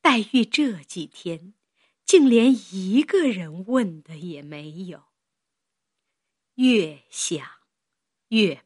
[0.00, 1.54] 黛玉这几天
[2.04, 5.06] 竟连一个人问的也没有，
[6.54, 7.44] 越想
[8.28, 8.64] 越。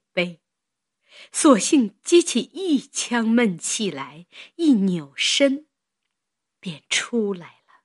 [1.33, 5.67] 索性激起一腔闷气来，一扭身，
[6.61, 7.85] 便出来了。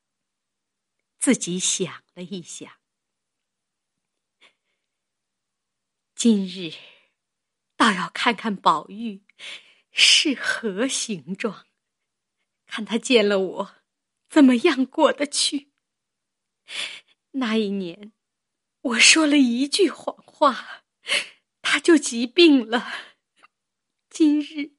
[1.17, 2.71] 自己想了一想，
[6.15, 6.73] 今日
[7.75, 9.23] 倒要看看宝玉
[9.91, 11.67] 是何形状，
[12.65, 13.75] 看他见了我
[14.29, 15.71] 怎么样过得去。
[17.31, 18.13] 那一年，
[18.81, 20.83] 我说了一句谎话，
[21.61, 23.18] 他就疾病了。
[24.19, 24.75] 今日，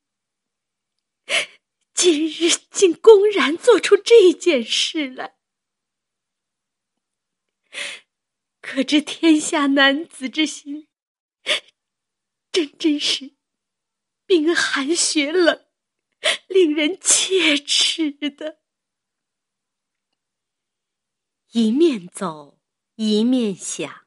[1.94, 5.38] 今日竟公然做出这件事来，
[8.60, 10.88] 可知天下男子之心，
[12.52, 13.34] 真真是
[14.26, 15.66] 冰寒雪冷，
[16.46, 18.60] 令人切齿的。
[21.52, 22.60] 一面走，
[22.96, 24.06] 一面想，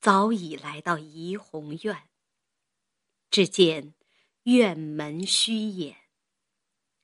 [0.00, 2.08] 早已来到怡红院，
[3.28, 3.94] 只见。
[4.44, 5.96] 院门虚掩，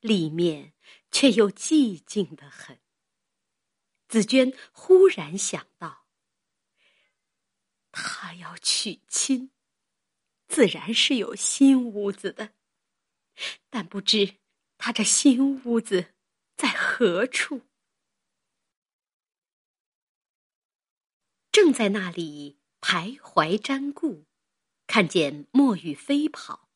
[0.01, 0.75] 里面
[1.11, 2.81] 却又寂静的很。
[4.09, 6.07] 紫鹃忽然想到，
[7.93, 9.53] 他要娶亲，
[10.49, 12.55] 自然是有新屋子的，
[13.71, 14.39] 但不知
[14.77, 16.15] 他这新屋子
[16.57, 17.63] 在何处。
[21.53, 24.27] 正在那里徘徊瞻顾，
[24.87, 26.68] 看见墨雨飞跑。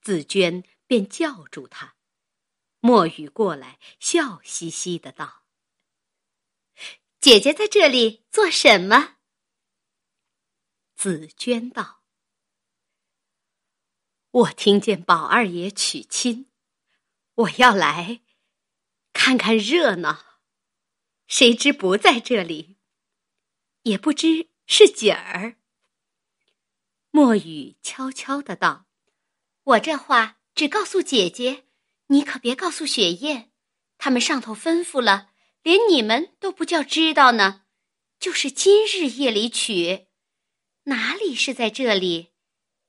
[0.00, 1.96] 紫鹃便叫住他，
[2.80, 5.44] 墨雨过来，笑嘻嘻的道
[7.20, 9.18] ：“姐姐在这里做什么？”
[10.96, 12.02] 紫鹃道
[14.30, 16.50] ：“我听见宝二爷娶亲，
[17.34, 18.22] 我要来
[19.12, 20.40] 看看热闹，
[21.26, 22.78] 谁知不在这里，
[23.82, 25.56] 也不知是景儿。”
[27.12, 28.89] 墨雨悄悄的道。
[29.70, 31.66] 我这话只告诉姐姐，
[32.06, 33.52] 你可别告诉雪雁。
[33.98, 35.30] 他们上头吩咐了，
[35.62, 37.66] 连你们都不叫知道呢。
[38.18, 40.08] 就是今日夜里娶，
[40.84, 42.32] 哪里是在这里？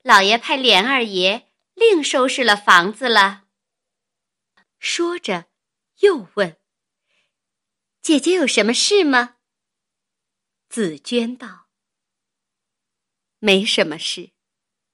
[0.02, 3.46] 老爷派莲二爷另收拾了房子了。
[4.80, 5.50] 说着，
[6.00, 6.58] 又问
[8.02, 9.36] ：“姐姐有什么事吗？”
[10.68, 11.68] 紫鹃道
[13.38, 14.32] ：“没什么事，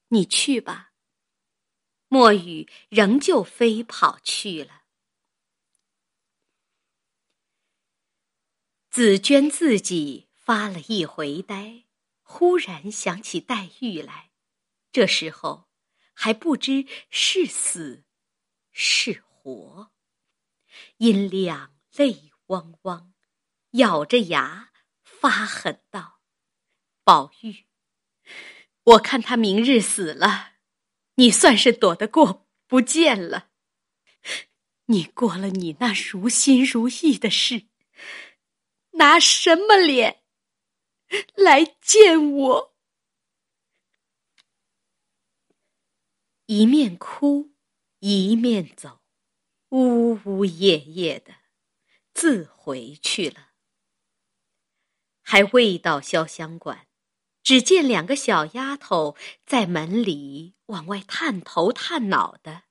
[0.09, 0.91] 你去吧。”
[2.07, 4.83] 墨雨仍旧飞跑去了。
[8.89, 11.83] 紫鹃自己发了一回呆，
[12.21, 14.31] 忽然想起黛玉来，
[14.91, 15.69] 这时候
[16.13, 18.05] 还不知是死
[18.71, 19.91] 是活。
[20.97, 23.13] 因两泪汪汪，
[23.71, 24.71] 咬着牙
[25.03, 26.21] 发狠道
[27.03, 27.65] ：“宝玉，
[28.83, 30.56] 我看他明日死了，
[31.17, 33.49] 你算是躲得过不见了。
[34.85, 37.67] 你过了你那如心如意的事，
[38.91, 40.23] 拿什么脸
[41.35, 42.75] 来见我？”
[46.45, 47.53] 一面哭，
[47.99, 49.01] 一面走，
[49.69, 51.35] 呜呜咽咽的，
[52.13, 53.49] 自回去了。
[55.21, 56.86] 还未到潇湘馆，
[57.47, 62.63] 只见两个小丫头在门里往外探头探脑的，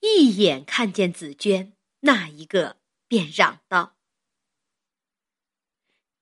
[0.00, 3.96] 一眼看见紫娟，那一个便嚷道：“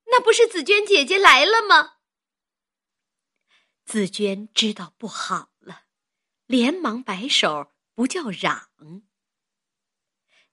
[0.07, 1.97] 那不是紫娟姐姐来了吗？”
[3.85, 5.87] 紫娟知道不好了。
[6.47, 8.71] 连忙摆手，不叫嚷。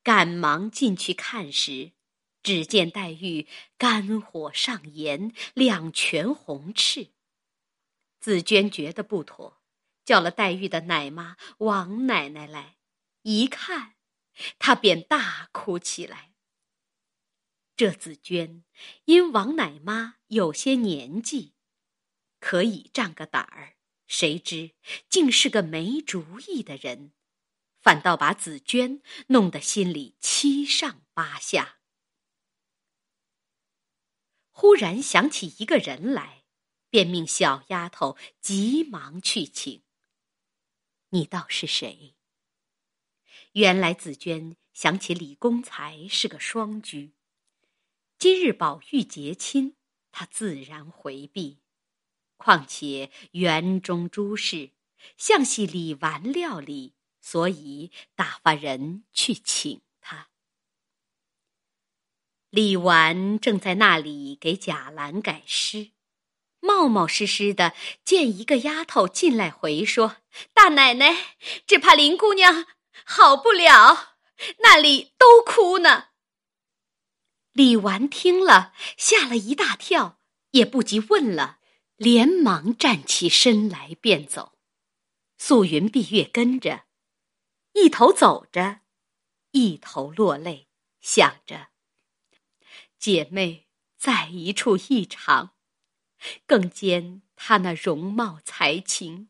[0.01, 1.91] 赶忙进去看时，
[2.45, 7.09] 只见黛玉肝火上炎，两全红赤。
[8.19, 9.63] 紫娟觉得不妥，
[10.05, 12.77] 叫了黛玉的奶妈王奶奶来，
[13.23, 13.95] 一看，
[14.59, 16.33] 她便大哭起来。
[17.75, 18.63] 这紫娟
[19.05, 21.55] 因王奶妈有些年纪，
[22.39, 23.73] 可以仗个胆儿。
[24.05, 24.75] 谁知
[25.09, 27.11] 竟是个没主意的人，
[27.81, 31.74] 反倒把紫娟弄得心里七上八下。
[34.57, 36.45] 忽然想起一个人来，
[36.89, 39.83] 便命小丫头急忙去请。
[41.09, 42.15] 你道是谁？
[43.51, 47.11] 原来紫娟想起李公才是个双居，
[48.17, 49.75] 今日宝玉结亲，
[50.13, 51.59] 她自然回避。
[52.37, 54.71] 况且园中诸事，
[55.17, 59.81] 像系李纨料理，所以打发人去请。
[62.55, 65.91] 李纨正在那里给贾兰改诗，
[66.61, 67.73] 冒冒失失的
[68.05, 70.19] 见一个丫头进来回说
[70.55, 71.35] ：“大奶奶，
[71.67, 72.65] 只怕林姑娘
[73.03, 74.15] 好不了，
[74.59, 76.05] 那里都哭呢。”
[77.51, 81.59] 李纨听了，吓了一大跳，也不及问了。
[81.97, 84.53] 连忙站起身来，便走。
[85.37, 86.85] 素云、碧月跟着，
[87.73, 88.79] 一头走着，
[89.51, 90.69] 一头落泪，
[91.01, 91.67] 想着
[93.05, 93.67] 姐妹
[93.99, 95.51] 在一处异常，
[96.47, 99.29] 更兼她那容貌才情，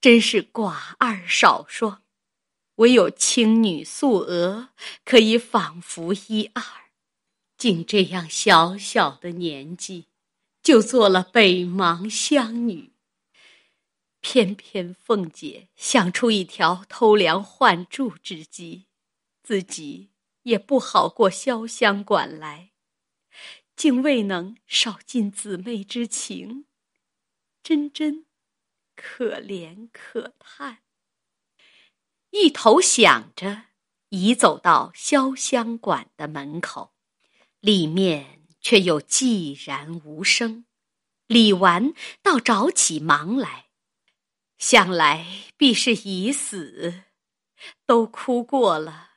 [0.00, 2.02] 真是寡二少双，
[2.76, 4.70] 唯有青女素娥
[5.04, 6.62] 可以仿佛一二，
[7.58, 10.06] 竟这样小小的年纪。
[10.62, 12.94] 就做了北邙乡女，
[14.22, 18.86] 偏偏凤姐想出一条偷梁换柱之计，
[19.42, 20.08] 自己
[20.44, 22.70] 也不好过潇湘馆来，
[23.76, 26.64] 竟未能少尽姊妹之情，
[27.62, 28.26] 真真
[28.96, 30.78] 可怜可叹。
[32.30, 33.66] 一头想着，
[34.08, 36.94] 已走到潇湘馆的门口，
[37.60, 38.34] 里面。
[38.58, 40.64] 却又寂然无声，
[41.28, 43.66] 李纨倒找起忙来，
[44.58, 45.24] 想来
[45.56, 47.04] 必是已死，
[47.86, 49.10] 都哭过了，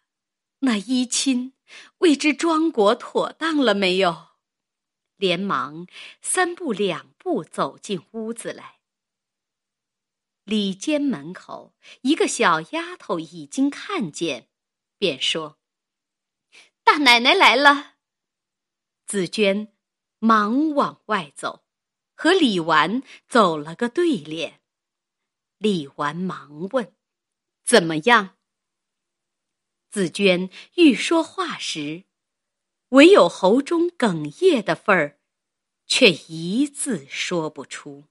[0.59, 1.53] 那衣亲
[1.97, 4.28] 未知庄国妥当了没有？
[5.19, 5.85] 连忙
[6.21, 8.79] 三步两步走进屋子来。
[10.45, 14.49] 里间门口一个小丫头已经看见，
[14.97, 15.59] 便说
[16.83, 17.97] ：“大奶奶来了。”
[19.05, 19.73] 紫娟
[20.19, 21.65] 忙往外走，
[22.15, 24.61] 和李纨走了个对脸。
[25.57, 26.95] 李纨忙问
[27.63, 28.37] ：“怎么样？”
[29.91, 32.05] 紫娟欲说话时，
[32.89, 35.19] 唯有喉中哽咽的份儿，
[35.85, 38.05] 却一字说不出。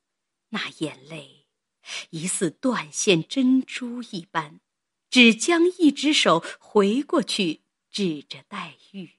[0.50, 1.46] 那眼泪
[2.10, 4.60] 疑似断线珍珠一般，
[5.10, 9.12] 只将一只手回过去指着黛玉。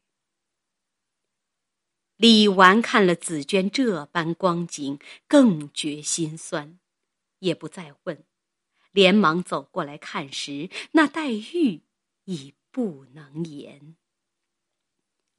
[2.15, 6.79] 李纨看了紫娟这般光景，更觉心酸，
[7.39, 8.25] 也不再问，
[8.91, 11.83] 连忙走过来看时，那黛玉
[12.25, 13.95] 已不能言。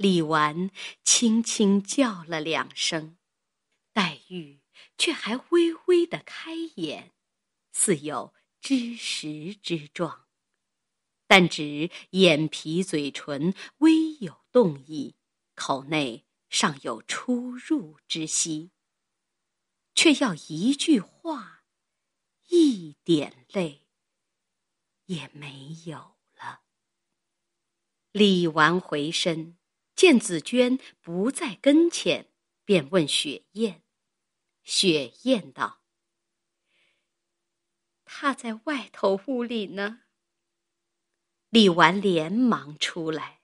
[0.01, 0.70] 李纨
[1.05, 3.18] 轻轻叫了两声，
[3.92, 4.62] 黛玉
[4.96, 7.12] 却还微微的开眼，
[7.70, 8.32] 似有
[8.62, 10.26] 知时之状，
[11.26, 15.16] 但只眼皮嘴唇微有动意，
[15.55, 16.24] 口内。
[16.48, 18.72] 尚有出入之息，
[19.94, 21.62] 却要一句话、
[22.48, 23.86] 一点泪
[25.05, 26.62] 也没有了。
[28.11, 29.59] 李纨回身，
[30.01, 32.30] 见紫娟不在跟前，
[32.64, 33.82] 便问雪雁。
[34.62, 35.82] 雪雁道
[38.07, 40.01] ：“她在外头屋里呢。”
[41.51, 43.42] 李纨连忙出来，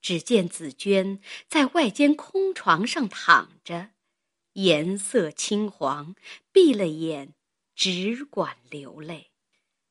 [0.00, 3.90] 只见紫娟在外间空床上躺着，
[4.54, 6.16] 颜色青黄，
[6.50, 7.36] 闭了眼，
[7.76, 9.30] 只管流泪。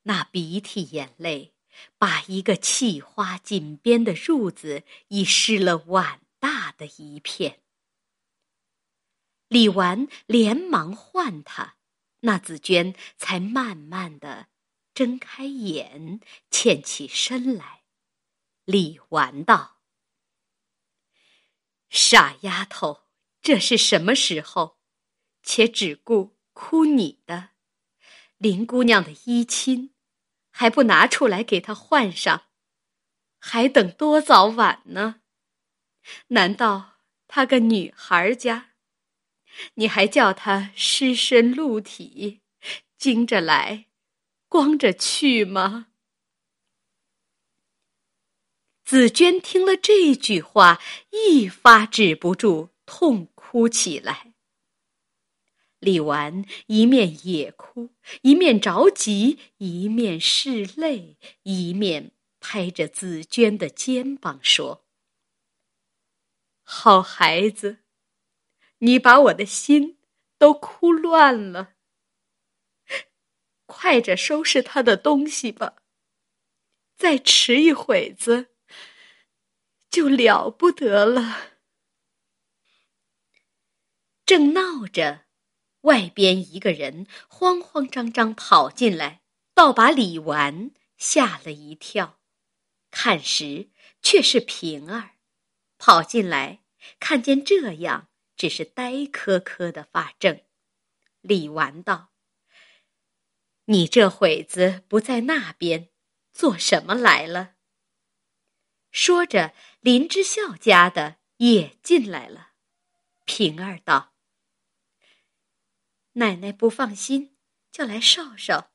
[0.01, 1.52] 那鼻涕眼泪，
[1.97, 7.61] 把一个砌花锦边的褥子已湿了碗大的一片。
[9.47, 11.77] 李纨连忙唤他，
[12.21, 14.47] 那紫娟才慢慢的。
[14.93, 16.19] 睁开眼，
[16.51, 17.83] 欠起身来。
[18.65, 19.79] 李纨道
[21.89, 23.09] ：“傻丫头，
[23.41, 24.79] 这是什么时候？
[25.41, 27.49] 且只顾哭你的，
[28.37, 29.92] 林姑娘的衣襟
[30.53, 32.43] 还不拿出来给她换上，
[33.39, 35.15] 还等多早晚呢？
[36.27, 38.69] 难道她个女孩家，
[39.73, 42.41] 你还叫她湿身露体，
[42.97, 43.87] 惊着来？”
[44.47, 45.87] 光着去吗？
[48.85, 50.79] 紫娟听了这句话，
[51.09, 54.32] 一发止不住，痛哭起来。
[55.83, 57.89] 李纨一面也哭，
[58.21, 64.85] 一面着急，一面拭泪，一面拍着紫娟的肩膀说
[66.63, 67.79] ：“好孩子，
[68.77, 69.99] 你把我的心
[70.37, 71.73] 都哭乱了。”
[73.65, 75.77] 快着收拾他的东西吧。
[76.95, 78.49] 再迟一会子，
[79.89, 81.53] 就了不得了。
[84.25, 85.22] 正闹着，
[85.83, 89.21] 外边一个人慌慌张张跑进来，
[89.53, 92.19] 倒把李纨吓了一跳。
[92.91, 93.69] 看时，
[94.01, 95.15] 却是平儿，
[95.77, 96.63] 跑进来，
[96.99, 100.45] 看见这样，只是呆磕磕的发怔。
[101.21, 102.11] 李纨道。
[103.65, 105.89] 你这会子不在那边，
[106.33, 107.55] 做什么来了？
[108.91, 112.49] 说着，林之孝家的也进来了。
[113.25, 114.12] 平儿道
[116.13, 117.35] ：“奶奶不放心，
[117.71, 118.71] 叫来少少。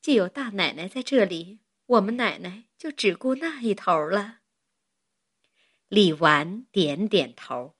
[0.00, 4.40] 既有大奶奶在这里，我们奶奶就只顾那一头了。”
[5.88, 7.76] 李纨点点头。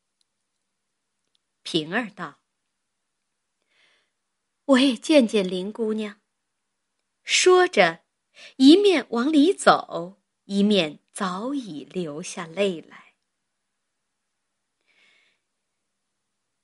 [1.63, 2.41] 平儿道
[4.67, 6.21] ：“我也见见林姑娘。”
[7.25, 8.05] 说着，
[8.57, 13.04] 一面往里走，一面早已流下泪来。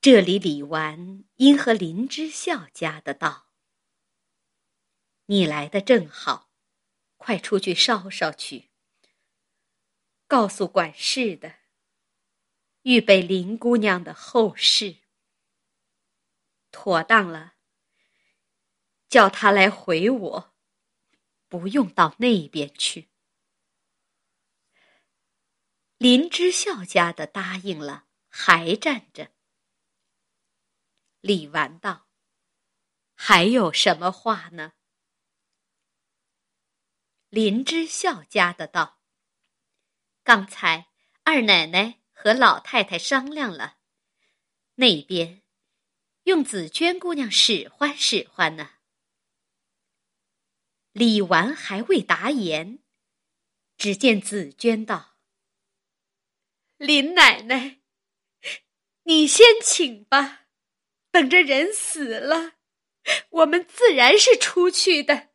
[0.01, 3.51] 这里李纨因和林之孝家的道
[5.27, 6.49] ：“你来的正好，
[7.17, 8.71] 快出去烧烧去，
[10.25, 11.57] 告诉管事的，
[12.81, 14.97] 预备林姑娘的后事，
[16.71, 17.53] 妥当了，
[19.07, 20.55] 叫他来回我。”
[21.47, 23.09] 不用到那边去。
[25.97, 29.33] 林之孝家的答应了，还站着。
[31.21, 32.07] 李纨道
[33.15, 34.73] ：“还有什么话呢？”
[37.29, 38.99] 林之孝家的道
[40.23, 40.87] ：“刚才
[41.23, 43.77] 二奶奶和老太太商量了，
[44.75, 45.43] 那边
[46.23, 48.73] 用紫娟姑娘使唤使唤呢。”
[50.91, 52.83] 李纨还未答言，
[53.77, 55.15] 只见紫娟道
[56.75, 57.79] ：“林奶奶，
[59.03, 60.40] 你先请吧，
[61.11, 62.53] 等着人死了，
[63.29, 65.29] 我们自然是出去的。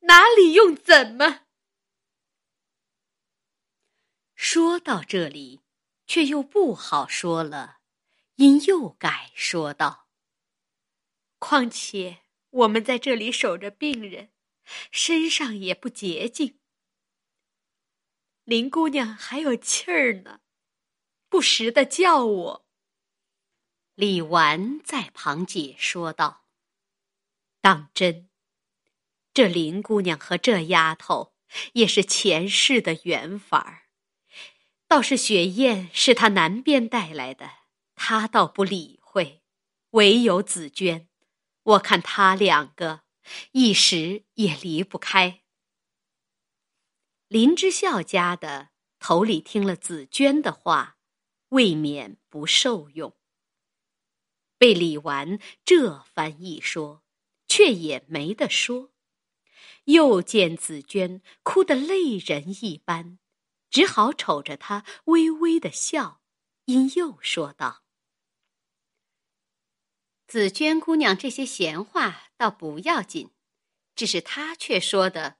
[0.00, 1.46] 哪里用怎么？”
[4.34, 5.60] 说到这里，
[6.06, 7.78] 却又不好说了，
[8.34, 10.08] 因又改说道
[11.38, 12.18] ：“况且。”
[12.52, 14.30] 我们在这里守着病人，
[14.90, 16.60] 身上也不洁净。
[18.44, 20.42] 林姑娘还有气儿呢，
[21.30, 22.61] 不时的叫我。
[23.94, 26.46] 李纨在旁解说道
[27.60, 28.30] ：“当真，
[29.34, 31.34] 这林姑娘和这丫头
[31.74, 33.82] 也是前世的缘法儿。
[34.88, 37.50] 倒是雪雁是她南边带来的，
[37.94, 39.42] 她倒不理会，
[39.90, 41.08] 唯有紫娟。”
[41.64, 43.02] 我看她两个
[43.52, 45.42] 一时也离不开。
[47.28, 50.96] 林之孝家的头里听了紫娟的话，
[51.50, 53.14] 未免不受用。
[54.62, 57.02] 被李纨这番一说，
[57.48, 58.92] 却也没得说。
[59.86, 63.18] 又见紫娟哭得泪人一般，
[63.70, 66.22] 只好瞅着她微微的笑，
[66.66, 67.82] 因又说道
[70.28, 73.32] ：“紫娟姑娘这些闲话倒不要紧，
[73.96, 75.38] 只是她却说的，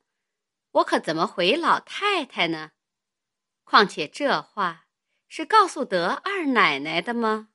[0.73, 2.73] 我可怎么回老太太呢？
[3.62, 4.89] 况且这话
[5.29, 7.51] 是告诉得二奶奶的吗？”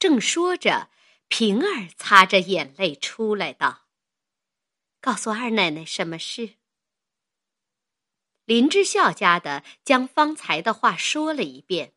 [0.00, 0.90] 正说着，
[1.28, 3.86] 平儿擦着眼泪出来道
[4.98, 6.56] ：“告诉二奶奶什么事？”
[8.46, 11.94] 林之孝家的将方才的话说了一遍，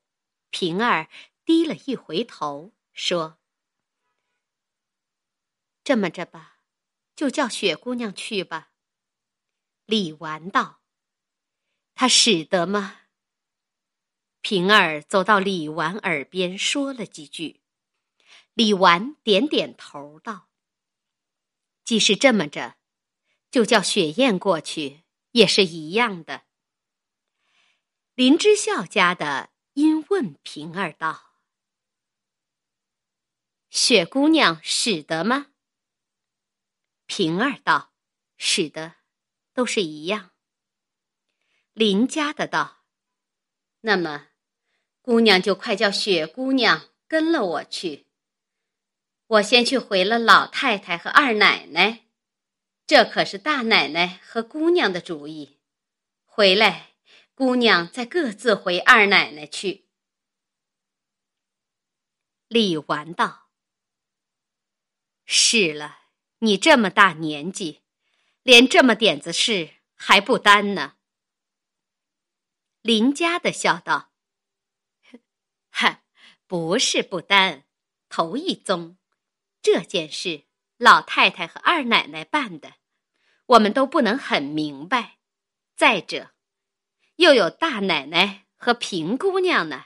[0.49, 1.09] 平儿
[1.45, 3.39] 低了一回头，说
[5.85, 6.59] ：“这么着吧，
[7.15, 8.73] 就叫雪姑娘去吧。”
[9.87, 10.81] 李纨道
[11.95, 12.99] ：“她使得吗？”
[14.43, 17.62] 平儿走到李纨耳边说了几句。
[18.53, 20.47] 李纨点点头道
[21.83, 22.75] ：“既是这么着，
[23.49, 25.01] 就叫雪雁过去，
[25.31, 26.43] 也是一样的。”
[28.13, 31.39] 林之孝家的因问平儿道
[33.71, 35.47] ：“雪姑娘使得吗？”
[37.07, 37.91] 平儿道
[38.37, 38.97] ：“使得，
[39.51, 40.29] 都是一样。”
[41.73, 42.83] 林家的道
[43.81, 44.27] ：“那么，
[45.01, 48.05] 姑娘就快叫雪姑娘跟了我去。”
[49.27, 52.05] 我先去回了老太太和二奶奶，
[52.85, 55.59] 这可是大奶奶和姑娘的主意。
[56.25, 56.95] 回来，
[57.33, 59.87] 姑娘再各自回二奶奶去。
[62.47, 63.49] 李纨道
[65.25, 66.01] ：“是了，
[66.39, 67.81] 你这么大年纪，
[68.43, 70.97] 连这么点子事还不担呢。”
[72.81, 74.11] 林家的笑道
[75.71, 76.03] ：“哈，
[76.45, 77.63] 不是不担，
[78.09, 78.97] 头一宗。”
[79.63, 80.43] 这件事，
[80.77, 82.73] 老太太和二奶奶办的，
[83.45, 85.19] 我们都不能很明白。
[85.77, 86.31] 再者，
[87.15, 89.85] 又有大奶奶和平姑娘呢。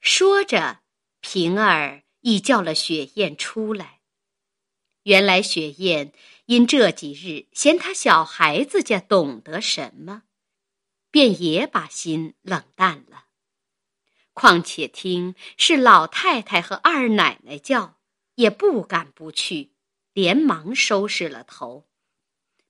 [0.00, 0.80] 说着，
[1.20, 4.00] 平儿已叫了雪雁出来。
[5.02, 6.12] 原来雪雁
[6.46, 10.22] 因这几日嫌他小孩子家懂得什么，
[11.10, 13.26] 便也把心冷淡了。
[14.32, 17.98] 况且听是老太太和二奶奶叫，
[18.36, 19.72] 也不敢不去，
[20.12, 21.88] 连忙收拾了头。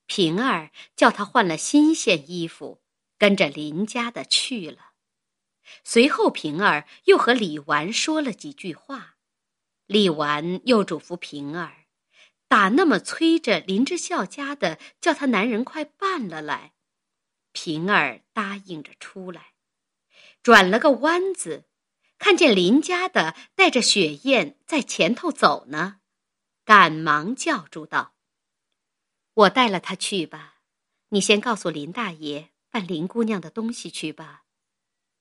[0.07, 2.83] 平儿叫他换了新鲜衣服，
[3.19, 4.93] 跟着林家的去了。
[5.85, 9.19] 随后，平儿又和李纨说了几句话。
[9.87, 11.87] 李纨又嘱咐平儿，
[12.49, 16.73] 打那么催着林之孝家的，叫他男人快办了来。
[17.53, 19.50] 平儿答应着出来。
[20.43, 21.67] 转了个弯子，
[22.19, 26.01] 看见林家的带着雪雁在前头走呢，
[26.65, 28.15] 赶忙叫住道
[29.35, 30.61] ：“我带了他去吧，
[31.11, 34.45] 你先告诉林大爷办林姑娘的东西去吧，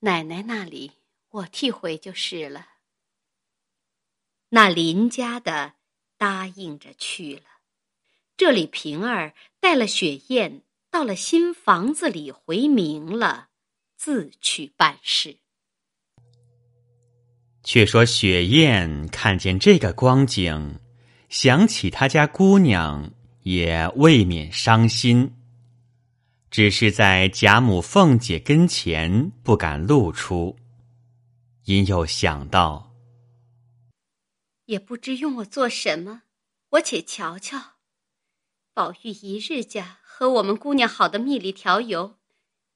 [0.00, 0.92] 奶奶那里
[1.28, 2.68] 我替回就是了。”
[4.52, 5.74] 那林家的
[6.16, 7.42] 答应着去了。
[8.36, 13.49] 这里平儿带了雪雁到了新房子里回明了。
[14.02, 15.36] 自去办事。
[17.62, 20.80] 却说雪雁看见这个光景，
[21.28, 25.34] 想起他家姑娘，也未免伤心。
[26.50, 30.56] 只是在贾母、凤姐跟前不敢露出，
[31.66, 32.94] 因又想到，
[34.64, 36.22] 也不知用我做什么，
[36.70, 37.74] 我且瞧瞧。
[38.72, 42.16] 宝玉一日家和我们姑娘好的蜜里调油。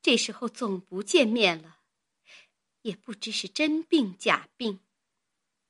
[0.04, 1.78] 这时候总不见面了，
[2.82, 4.80] 也不知是真病假病，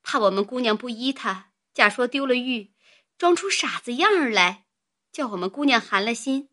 [0.03, 2.72] 怕我们姑娘不依他，假说丢了玉，
[3.16, 4.66] 装出傻子样儿来，
[5.12, 6.49] 叫我们姑娘寒了心，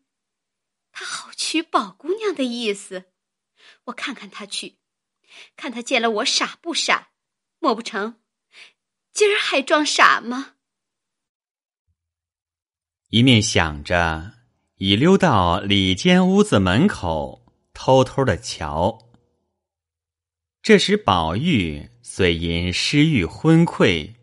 [0.92, 3.06] 他好娶宝姑娘的意思。
[3.86, 4.78] 我看看他去，
[5.56, 7.10] 看他见了我傻不傻？
[7.58, 8.20] 莫不成
[9.12, 10.54] 今儿还装傻吗？
[13.08, 14.34] 一面想着，
[14.76, 17.41] 已溜到里间屋子门口。
[17.72, 18.98] 偷偷的瞧。
[20.62, 24.14] 这时宝玉虽因失欲昏聩，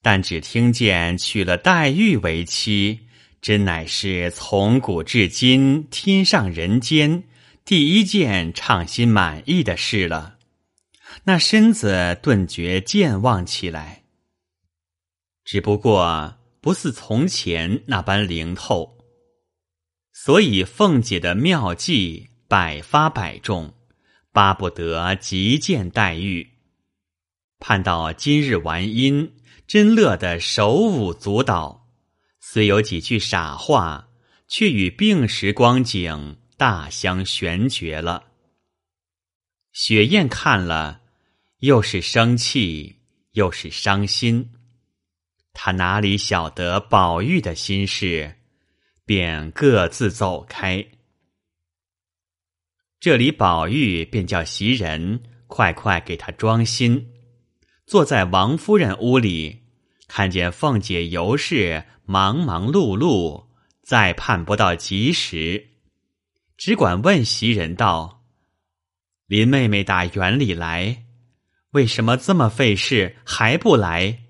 [0.00, 3.00] 但只听见娶了黛玉为妻，
[3.42, 7.24] 真乃是从古至今天上人间
[7.64, 10.38] 第一件畅心满意的事了。
[11.24, 14.04] 那身子顿觉健忘起来，
[15.44, 18.96] 只不过不似从前那般灵透，
[20.14, 22.29] 所以凤姐的妙计。
[22.50, 23.72] 百发百中，
[24.32, 26.50] 巴不得即见黛玉。
[27.60, 29.30] 盼到今日完姻，
[29.68, 31.86] 真乐得手舞足蹈。
[32.40, 34.08] 虽有几句傻话，
[34.48, 38.24] 却与病时光景大相悬绝了。
[39.70, 41.02] 雪雁看了，
[41.60, 42.96] 又是生气
[43.34, 44.50] 又是伤心。
[45.52, 48.38] 他哪里晓得宝玉的心事，
[49.04, 50.84] 便各自走开。
[53.00, 57.10] 这里宝玉便叫袭人快快给他装新，
[57.86, 59.62] 坐在王夫人屋里，
[60.06, 63.46] 看见凤姐尤氏忙忙碌碌，
[63.82, 65.68] 再盼不到及时，
[66.58, 68.26] 只管问袭人道
[69.24, 71.06] ：“林妹妹打园里来，
[71.70, 74.24] 为什么这么费事还不来？”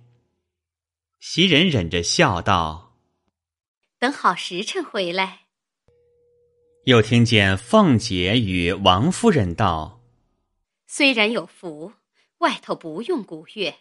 [1.18, 2.96] 袭人忍着笑道
[3.98, 5.39] ：“等好时辰回来。”
[6.85, 10.01] 又听见凤姐与王夫人道
[10.89, 11.93] ：“虽然有福，
[12.39, 13.74] 外头不用鼓乐，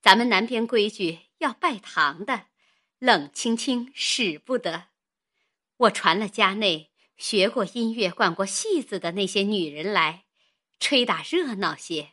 [0.00, 2.46] 咱们南边规矩要拜堂的，
[3.00, 4.84] 冷清清使不得。
[5.76, 10.24] 我传了家内学过音乐、管过戏子的那些女人来，
[10.78, 12.10] 吹打热闹些。”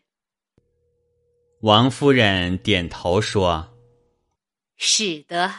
[1.61, 3.73] 王夫人点头说。
[4.79, 5.51] 使得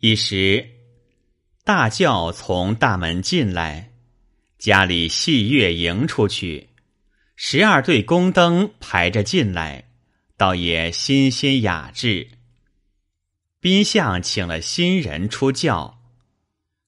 [0.00, 0.77] 一时，
[1.68, 3.90] 大轿从大门进来，
[4.56, 6.70] 家里戏乐迎出去，
[7.36, 9.84] 十二对宫灯排着进来，
[10.38, 12.28] 倒也新鲜雅致。
[13.60, 15.98] 宾相请了新人出轿，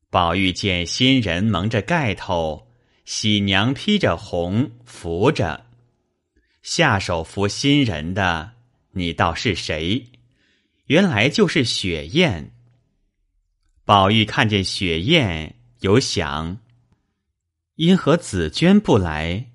[0.09, 2.67] 宝玉见新人蒙着盖头，
[3.05, 5.67] 喜娘披着红扶着，
[6.63, 8.53] 下手扶新人的，
[8.93, 10.07] 你道是谁？
[10.87, 12.53] 原来就是雪雁。
[13.91, 16.59] 宝玉看见雪雁，有想：
[17.75, 19.51] 因何紫娟不来，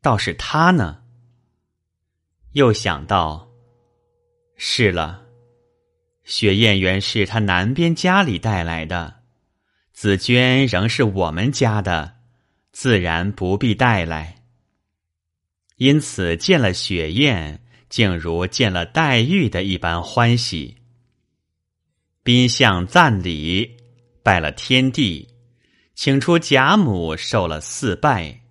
[0.00, 1.02] 倒是他呢？
[2.52, 3.48] 又想到：
[4.54, 5.24] 是了，
[6.22, 9.22] 雪雁原是他南边家里带来的，
[9.92, 12.18] 紫娟仍是我们家的，
[12.70, 14.44] 自然不必带来。
[15.78, 17.58] 因此见了雪雁。
[17.88, 20.81] 竟如见了黛玉的一般欢喜。
[22.24, 23.78] 宾相赞礼，
[24.22, 25.26] 拜了天地，
[25.96, 28.42] 请出贾母受了四拜，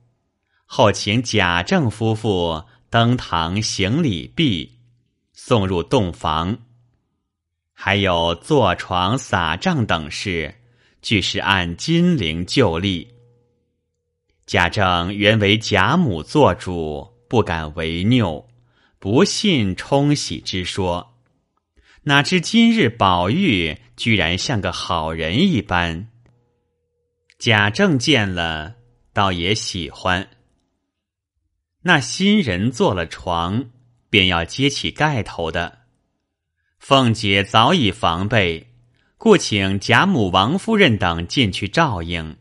[0.65, 4.77] 后请贾政夫妇登堂行礼毕，
[5.31, 6.57] 送入洞房。
[7.71, 10.53] 还有坐床撒帐等事，
[11.01, 13.07] 俱是按金陵旧例。
[14.45, 18.45] 贾政原为贾母做主，不敢违拗。
[18.99, 21.10] 不信冲喜之说，
[22.03, 26.09] 哪知今日宝玉居然像个好人一般。
[27.37, 28.75] 贾政见了，
[29.13, 30.29] 倒也喜欢。
[31.83, 33.69] 那新人坐了床，
[34.09, 35.79] 便要揭起盖头的。
[36.79, 38.73] 凤姐早已防备，
[39.17, 42.37] 故请贾母、王夫人等进去照应。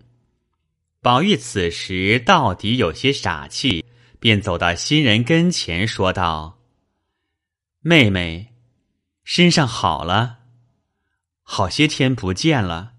[1.02, 3.84] 宝玉此时到底有些傻气。
[4.22, 6.58] 便走到新人跟前，说道
[7.80, 8.49] ：“妹妹，
[9.24, 10.38] 身上好了，
[11.42, 12.94] 好些天不见了，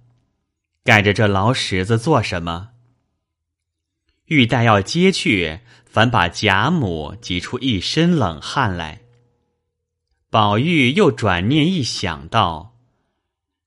[0.84, 2.69] 盖着这老石子做什么？”
[4.26, 9.01] 玉带要接去，反把贾母急出一身冷汗来。
[10.30, 12.78] 宝玉又转念一想到，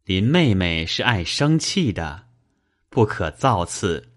[0.04, 2.28] 林妹妹是爱生气的，
[2.88, 4.10] 不可造次，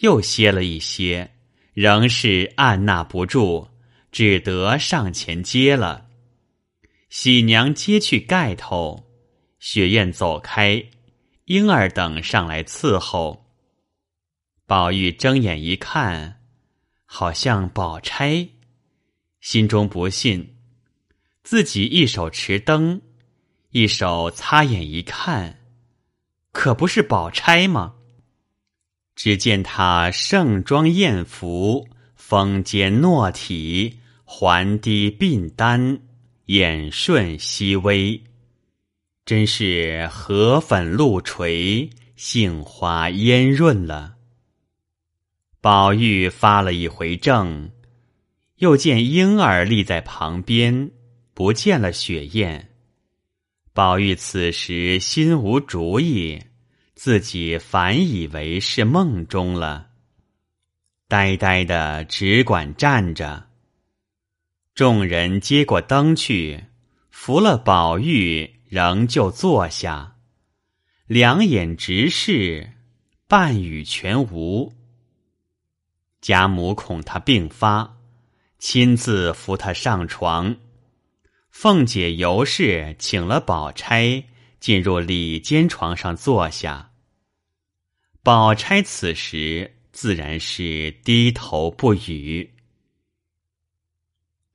[0.00, 1.34] 又歇了一歇。
[1.74, 3.68] 仍是按捺不住，
[4.10, 6.07] 只得上前接了。
[7.08, 9.08] 喜娘揭去盖头，
[9.58, 10.84] 雪雁走开，
[11.46, 13.46] 莺儿等上来伺候。
[14.66, 16.42] 宝玉睁眼一看，
[17.06, 18.46] 好像宝钗，
[19.40, 20.56] 心中不信，
[21.42, 23.00] 自己一手持灯，
[23.70, 25.60] 一手擦眼一看，
[26.52, 27.94] 可不是宝钗吗？
[29.16, 36.00] 只见她盛装艳服，风肩诺体，环低鬓丹，
[36.48, 38.22] 眼顺熹微，
[39.26, 44.16] 真是河粉露垂，杏花烟润了。
[45.60, 47.70] 宝玉发了一回怔，
[48.56, 50.90] 又见莺儿立在旁边，
[51.34, 52.70] 不见了雪雁。
[53.74, 56.42] 宝玉此时心无主意。
[56.94, 59.90] 自己反以为是梦中了，
[61.06, 63.47] 呆呆的只管站着。
[64.78, 66.66] 众人接过灯去，
[67.10, 70.18] 扶了宝玉，仍旧坐下，
[71.08, 72.74] 两眼直视，
[73.26, 74.72] 半语全无。
[76.20, 77.98] 贾母恐他病发，
[78.60, 80.54] 亲自扶他上床。
[81.50, 84.22] 凤姐、尤氏请了宝钗
[84.60, 86.92] 进入里间床上坐下。
[88.22, 92.54] 宝钗此时自然是低头不语。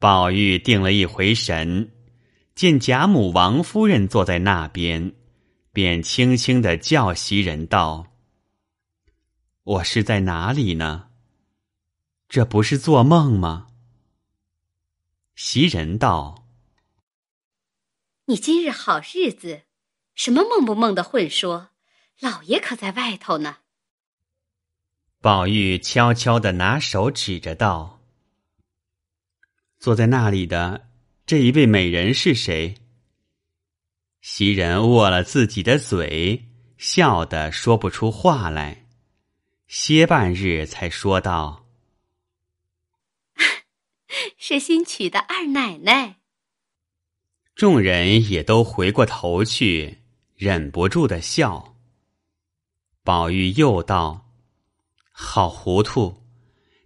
[0.04, 1.89] 宝玉定了一回神，
[2.56, 5.14] 见贾母、王夫人坐在那边，
[5.72, 8.08] 便轻轻的叫袭人道
[9.64, 11.08] ：“我是在哪里呢？
[12.28, 13.68] 这不是做梦吗？”
[15.36, 16.49] 袭人道
[18.28, 19.62] ：“你今日好日子，
[20.16, 21.70] 什么梦不梦的混说？
[22.20, 23.60] 老爷可在外头呢？”
[25.24, 27.93] 宝玉悄悄的拿手指着道。
[29.84, 30.88] 坐在那里的
[31.26, 32.76] 这一位美人是谁？
[34.22, 38.86] 袭人握了自己的嘴，笑得说不出话来，
[39.68, 41.66] 歇半日才说道
[44.40, 46.22] ：“是新娶的二奶奶。”
[47.54, 49.98] 众人也都回过头去，
[50.38, 51.76] 忍不住的笑。
[53.04, 54.30] 宝玉又道
[55.12, 56.24] ：“好糊涂！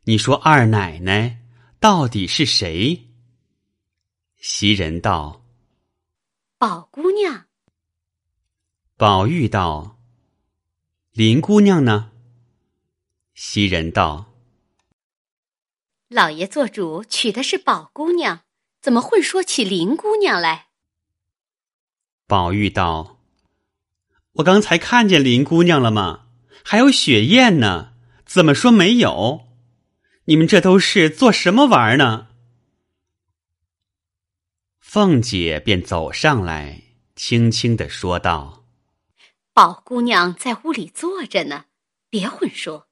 [0.06, 1.41] 你说二奶奶？”
[1.80, 3.07] 到底是谁？
[4.39, 5.43] 袭人道
[6.57, 7.45] ：“宝姑娘。”
[8.97, 9.99] 宝玉道
[11.13, 12.11] ：“林姑娘呢？”
[13.36, 14.34] 袭人道
[16.09, 18.41] ：“老爷做主娶的是宝姑娘，
[18.82, 20.69] 怎么混说起林姑娘来？”
[22.25, 23.19] 宝玉道
[24.34, 26.28] ：“我刚才看见林姑娘了吗？
[26.63, 27.93] 还有雪雁呢，
[28.25, 29.45] 怎么说没有？”
[30.30, 32.28] 你们这都是做什么玩呢？
[34.82, 36.82] 凤姐便走上来，
[37.15, 38.65] 轻轻的说道
[39.53, 41.67] ：“宝姑娘在屋里坐着呢，
[42.09, 42.89] 别混说，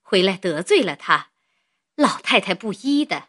[0.00, 1.32] 回来得罪了她，
[1.96, 3.24] 老太太不依的。”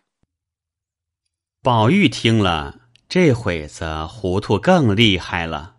[1.62, 2.80] 宝玉听了，
[3.10, 5.76] 这会子糊涂更厉害了。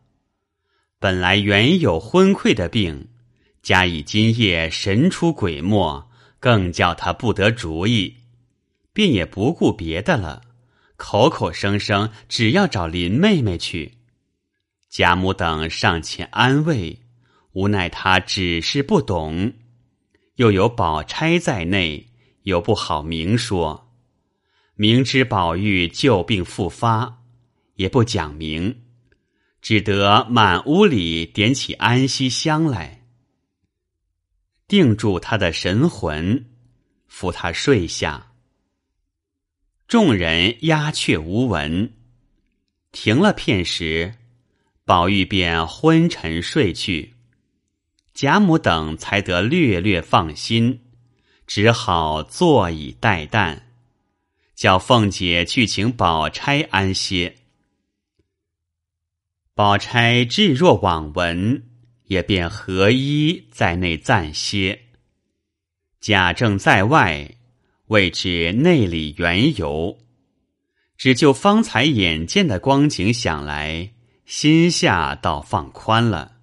[0.99, 3.09] 本来原有昏聩的病，
[3.63, 6.12] 加以今夜神出鬼没。
[6.43, 8.17] 更叫他不得主意，
[8.93, 10.43] 便也不顾别的了，
[10.97, 13.99] 口口声声只要找林妹妹去。
[14.91, 16.99] 贾母等上前安慰，
[17.53, 19.53] 无奈他只是不懂，
[20.35, 22.09] 又有宝钗在内，
[22.43, 23.95] 又不好明说。
[24.75, 27.23] 明知宝玉旧病复发，
[27.77, 28.83] 也不讲明，
[29.61, 33.02] 只得满屋里点起安息香来。
[34.73, 36.47] 定住他的神魂，
[37.07, 38.33] 扶他睡下。
[39.87, 41.93] 众人鸦雀无闻，
[42.91, 44.15] 停了片时，
[44.87, 47.13] 宝玉便昏沉睡去。
[48.15, 50.81] 贾母等才得略略放心，
[51.47, 53.65] 只好坐以待旦，
[54.55, 57.37] 叫凤姐去请宝钗安歇。
[59.53, 61.72] 宝钗置若罔闻。
[62.13, 64.79] 也便合衣在内暂歇。
[65.99, 67.37] 贾政在外，
[67.87, 69.99] 未知内里缘由，
[70.99, 73.95] 只就方才眼见的光景想来，
[74.27, 76.37] 心下倒放宽了。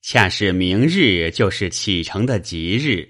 [0.00, 3.08] 恰是明日就是启程的吉日，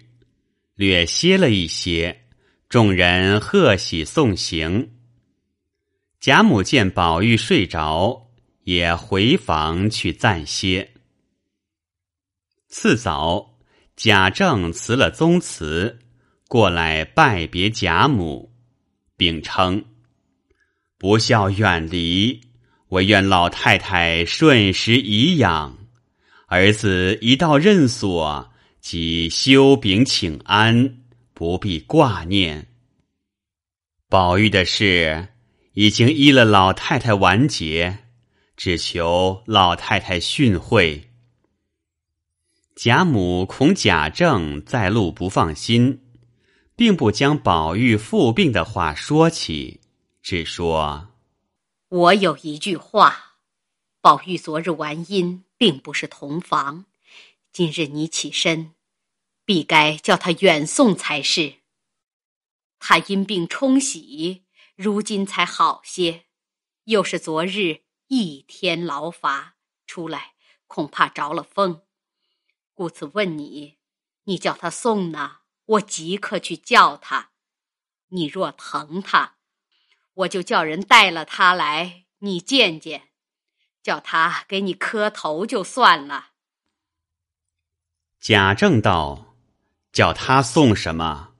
[0.74, 2.24] 略歇了一些，
[2.70, 4.92] 众人贺喜送行。
[6.18, 8.27] 贾母见宝玉睡着。
[8.68, 10.90] 也回房去暂歇。
[12.68, 13.54] 次早，
[13.96, 16.00] 贾政辞了宗祠，
[16.48, 18.52] 过来拜别贾母，
[19.16, 19.82] 并称
[21.00, 22.42] ：“不孝远离，
[22.88, 25.78] 唯愿老太太顺时颐养。
[26.48, 28.52] 儿子一到任所，
[28.82, 30.98] 即休禀请安，
[31.32, 32.66] 不必挂念。
[34.10, 35.28] 宝玉的事
[35.72, 38.00] 已经依了老太太完结。”
[38.58, 41.04] 只求老太太训诲。
[42.74, 46.02] 贾母恐贾政在路不放心，
[46.74, 49.80] 并不将宝玉复病的话说起，
[50.22, 51.12] 只说
[51.88, 53.36] ：“我有一句话，
[54.00, 56.86] 宝玉昨日完阴，并不是同房。
[57.52, 58.72] 今日你起身，
[59.44, 61.54] 必该叫他远送才是。
[62.80, 64.42] 他因病冲喜，
[64.74, 66.24] 如今才好些，
[66.86, 69.56] 又是昨日。”一天劳乏
[69.86, 70.32] 出来，
[70.66, 71.82] 恐怕着了风，
[72.72, 73.76] 故此问你，
[74.24, 77.30] 你叫他送呢，我即刻去叫他。
[78.08, 79.36] 你若疼他，
[80.14, 83.10] 我就叫人带了他来，你见见，
[83.82, 86.30] 叫他给你磕头就算了。
[88.18, 89.36] 贾政道
[89.92, 91.34] ：“叫他送什么？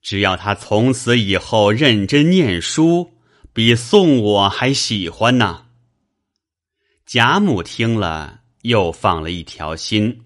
[0.00, 3.12] 只要他从此以后认真念书，
[3.52, 5.65] 比送我还喜欢呢。”
[7.06, 10.24] 贾母听了，又放了一条心，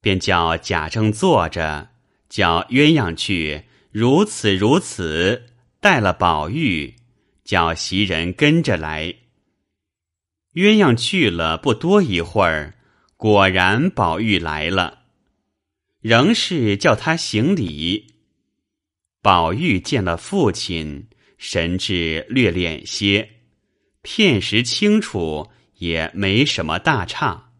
[0.00, 1.90] 便叫贾政坐着，
[2.30, 6.94] 叫鸳鸯去如此如此，带了宝玉，
[7.44, 9.16] 叫袭人跟着来。
[10.54, 12.74] 鸳鸯去了不多一会儿，
[13.18, 15.00] 果然宝玉来了，
[16.00, 18.14] 仍是叫他行礼。
[19.20, 23.28] 宝玉见了父亲，神志略敛些，
[24.00, 25.51] 片时清楚，
[25.82, 27.50] 也没什么大差。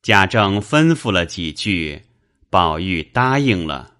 [0.00, 2.06] 贾政吩咐了几句，
[2.48, 3.96] 宝玉答应了。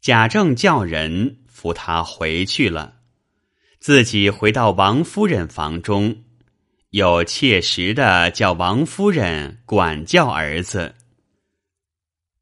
[0.00, 2.94] 贾政叫人扶他回去了，
[3.80, 6.24] 自己回到王夫人房中。
[6.92, 10.94] 又切实的叫王夫人管教儿子，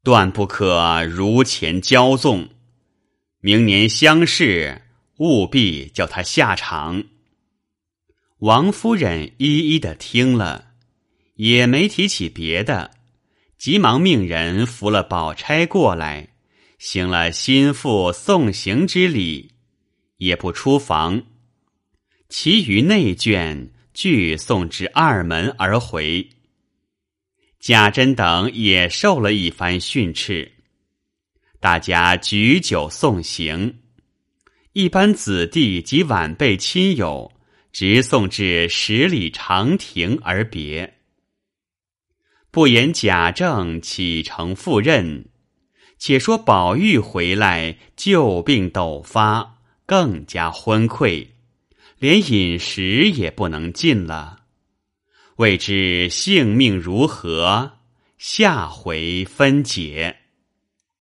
[0.03, 2.47] 断不可如前骄纵。
[3.41, 4.83] 明年乡试，
[5.17, 7.03] 务必叫他下场。
[8.39, 10.73] 王夫人一一的听了，
[11.35, 12.91] 也没提起别的，
[13.57, 16.29] 急忙命人扶了宝钗过来，
[16.77, 19.51] 行了心腹送行之礼，
[20.17, 21.23] 也不出房。
[22.29, 23.69] 其余内眷。
[23.97, 26.29] 俱送至二门而回。
[27.59, 30.51] 贾珍等也受了一番训斥，
[31.59, 33.79] 大家举酒送行。
[34.73, 37.31] 一般子弟及晚辈亲友，
[37.79, 40.95] 直送至十里长亭而别。
[42.49, 45.27] 不言贾政启程赴任，
[45.99, 51.27] 且说宝玉回来旧病陡发，更加昏聩。
[51.99, 54.39] 连饮食也不能进了，
[55.35, 57.73] 未知性命如何？
[58.17, 60.21] 下回分解。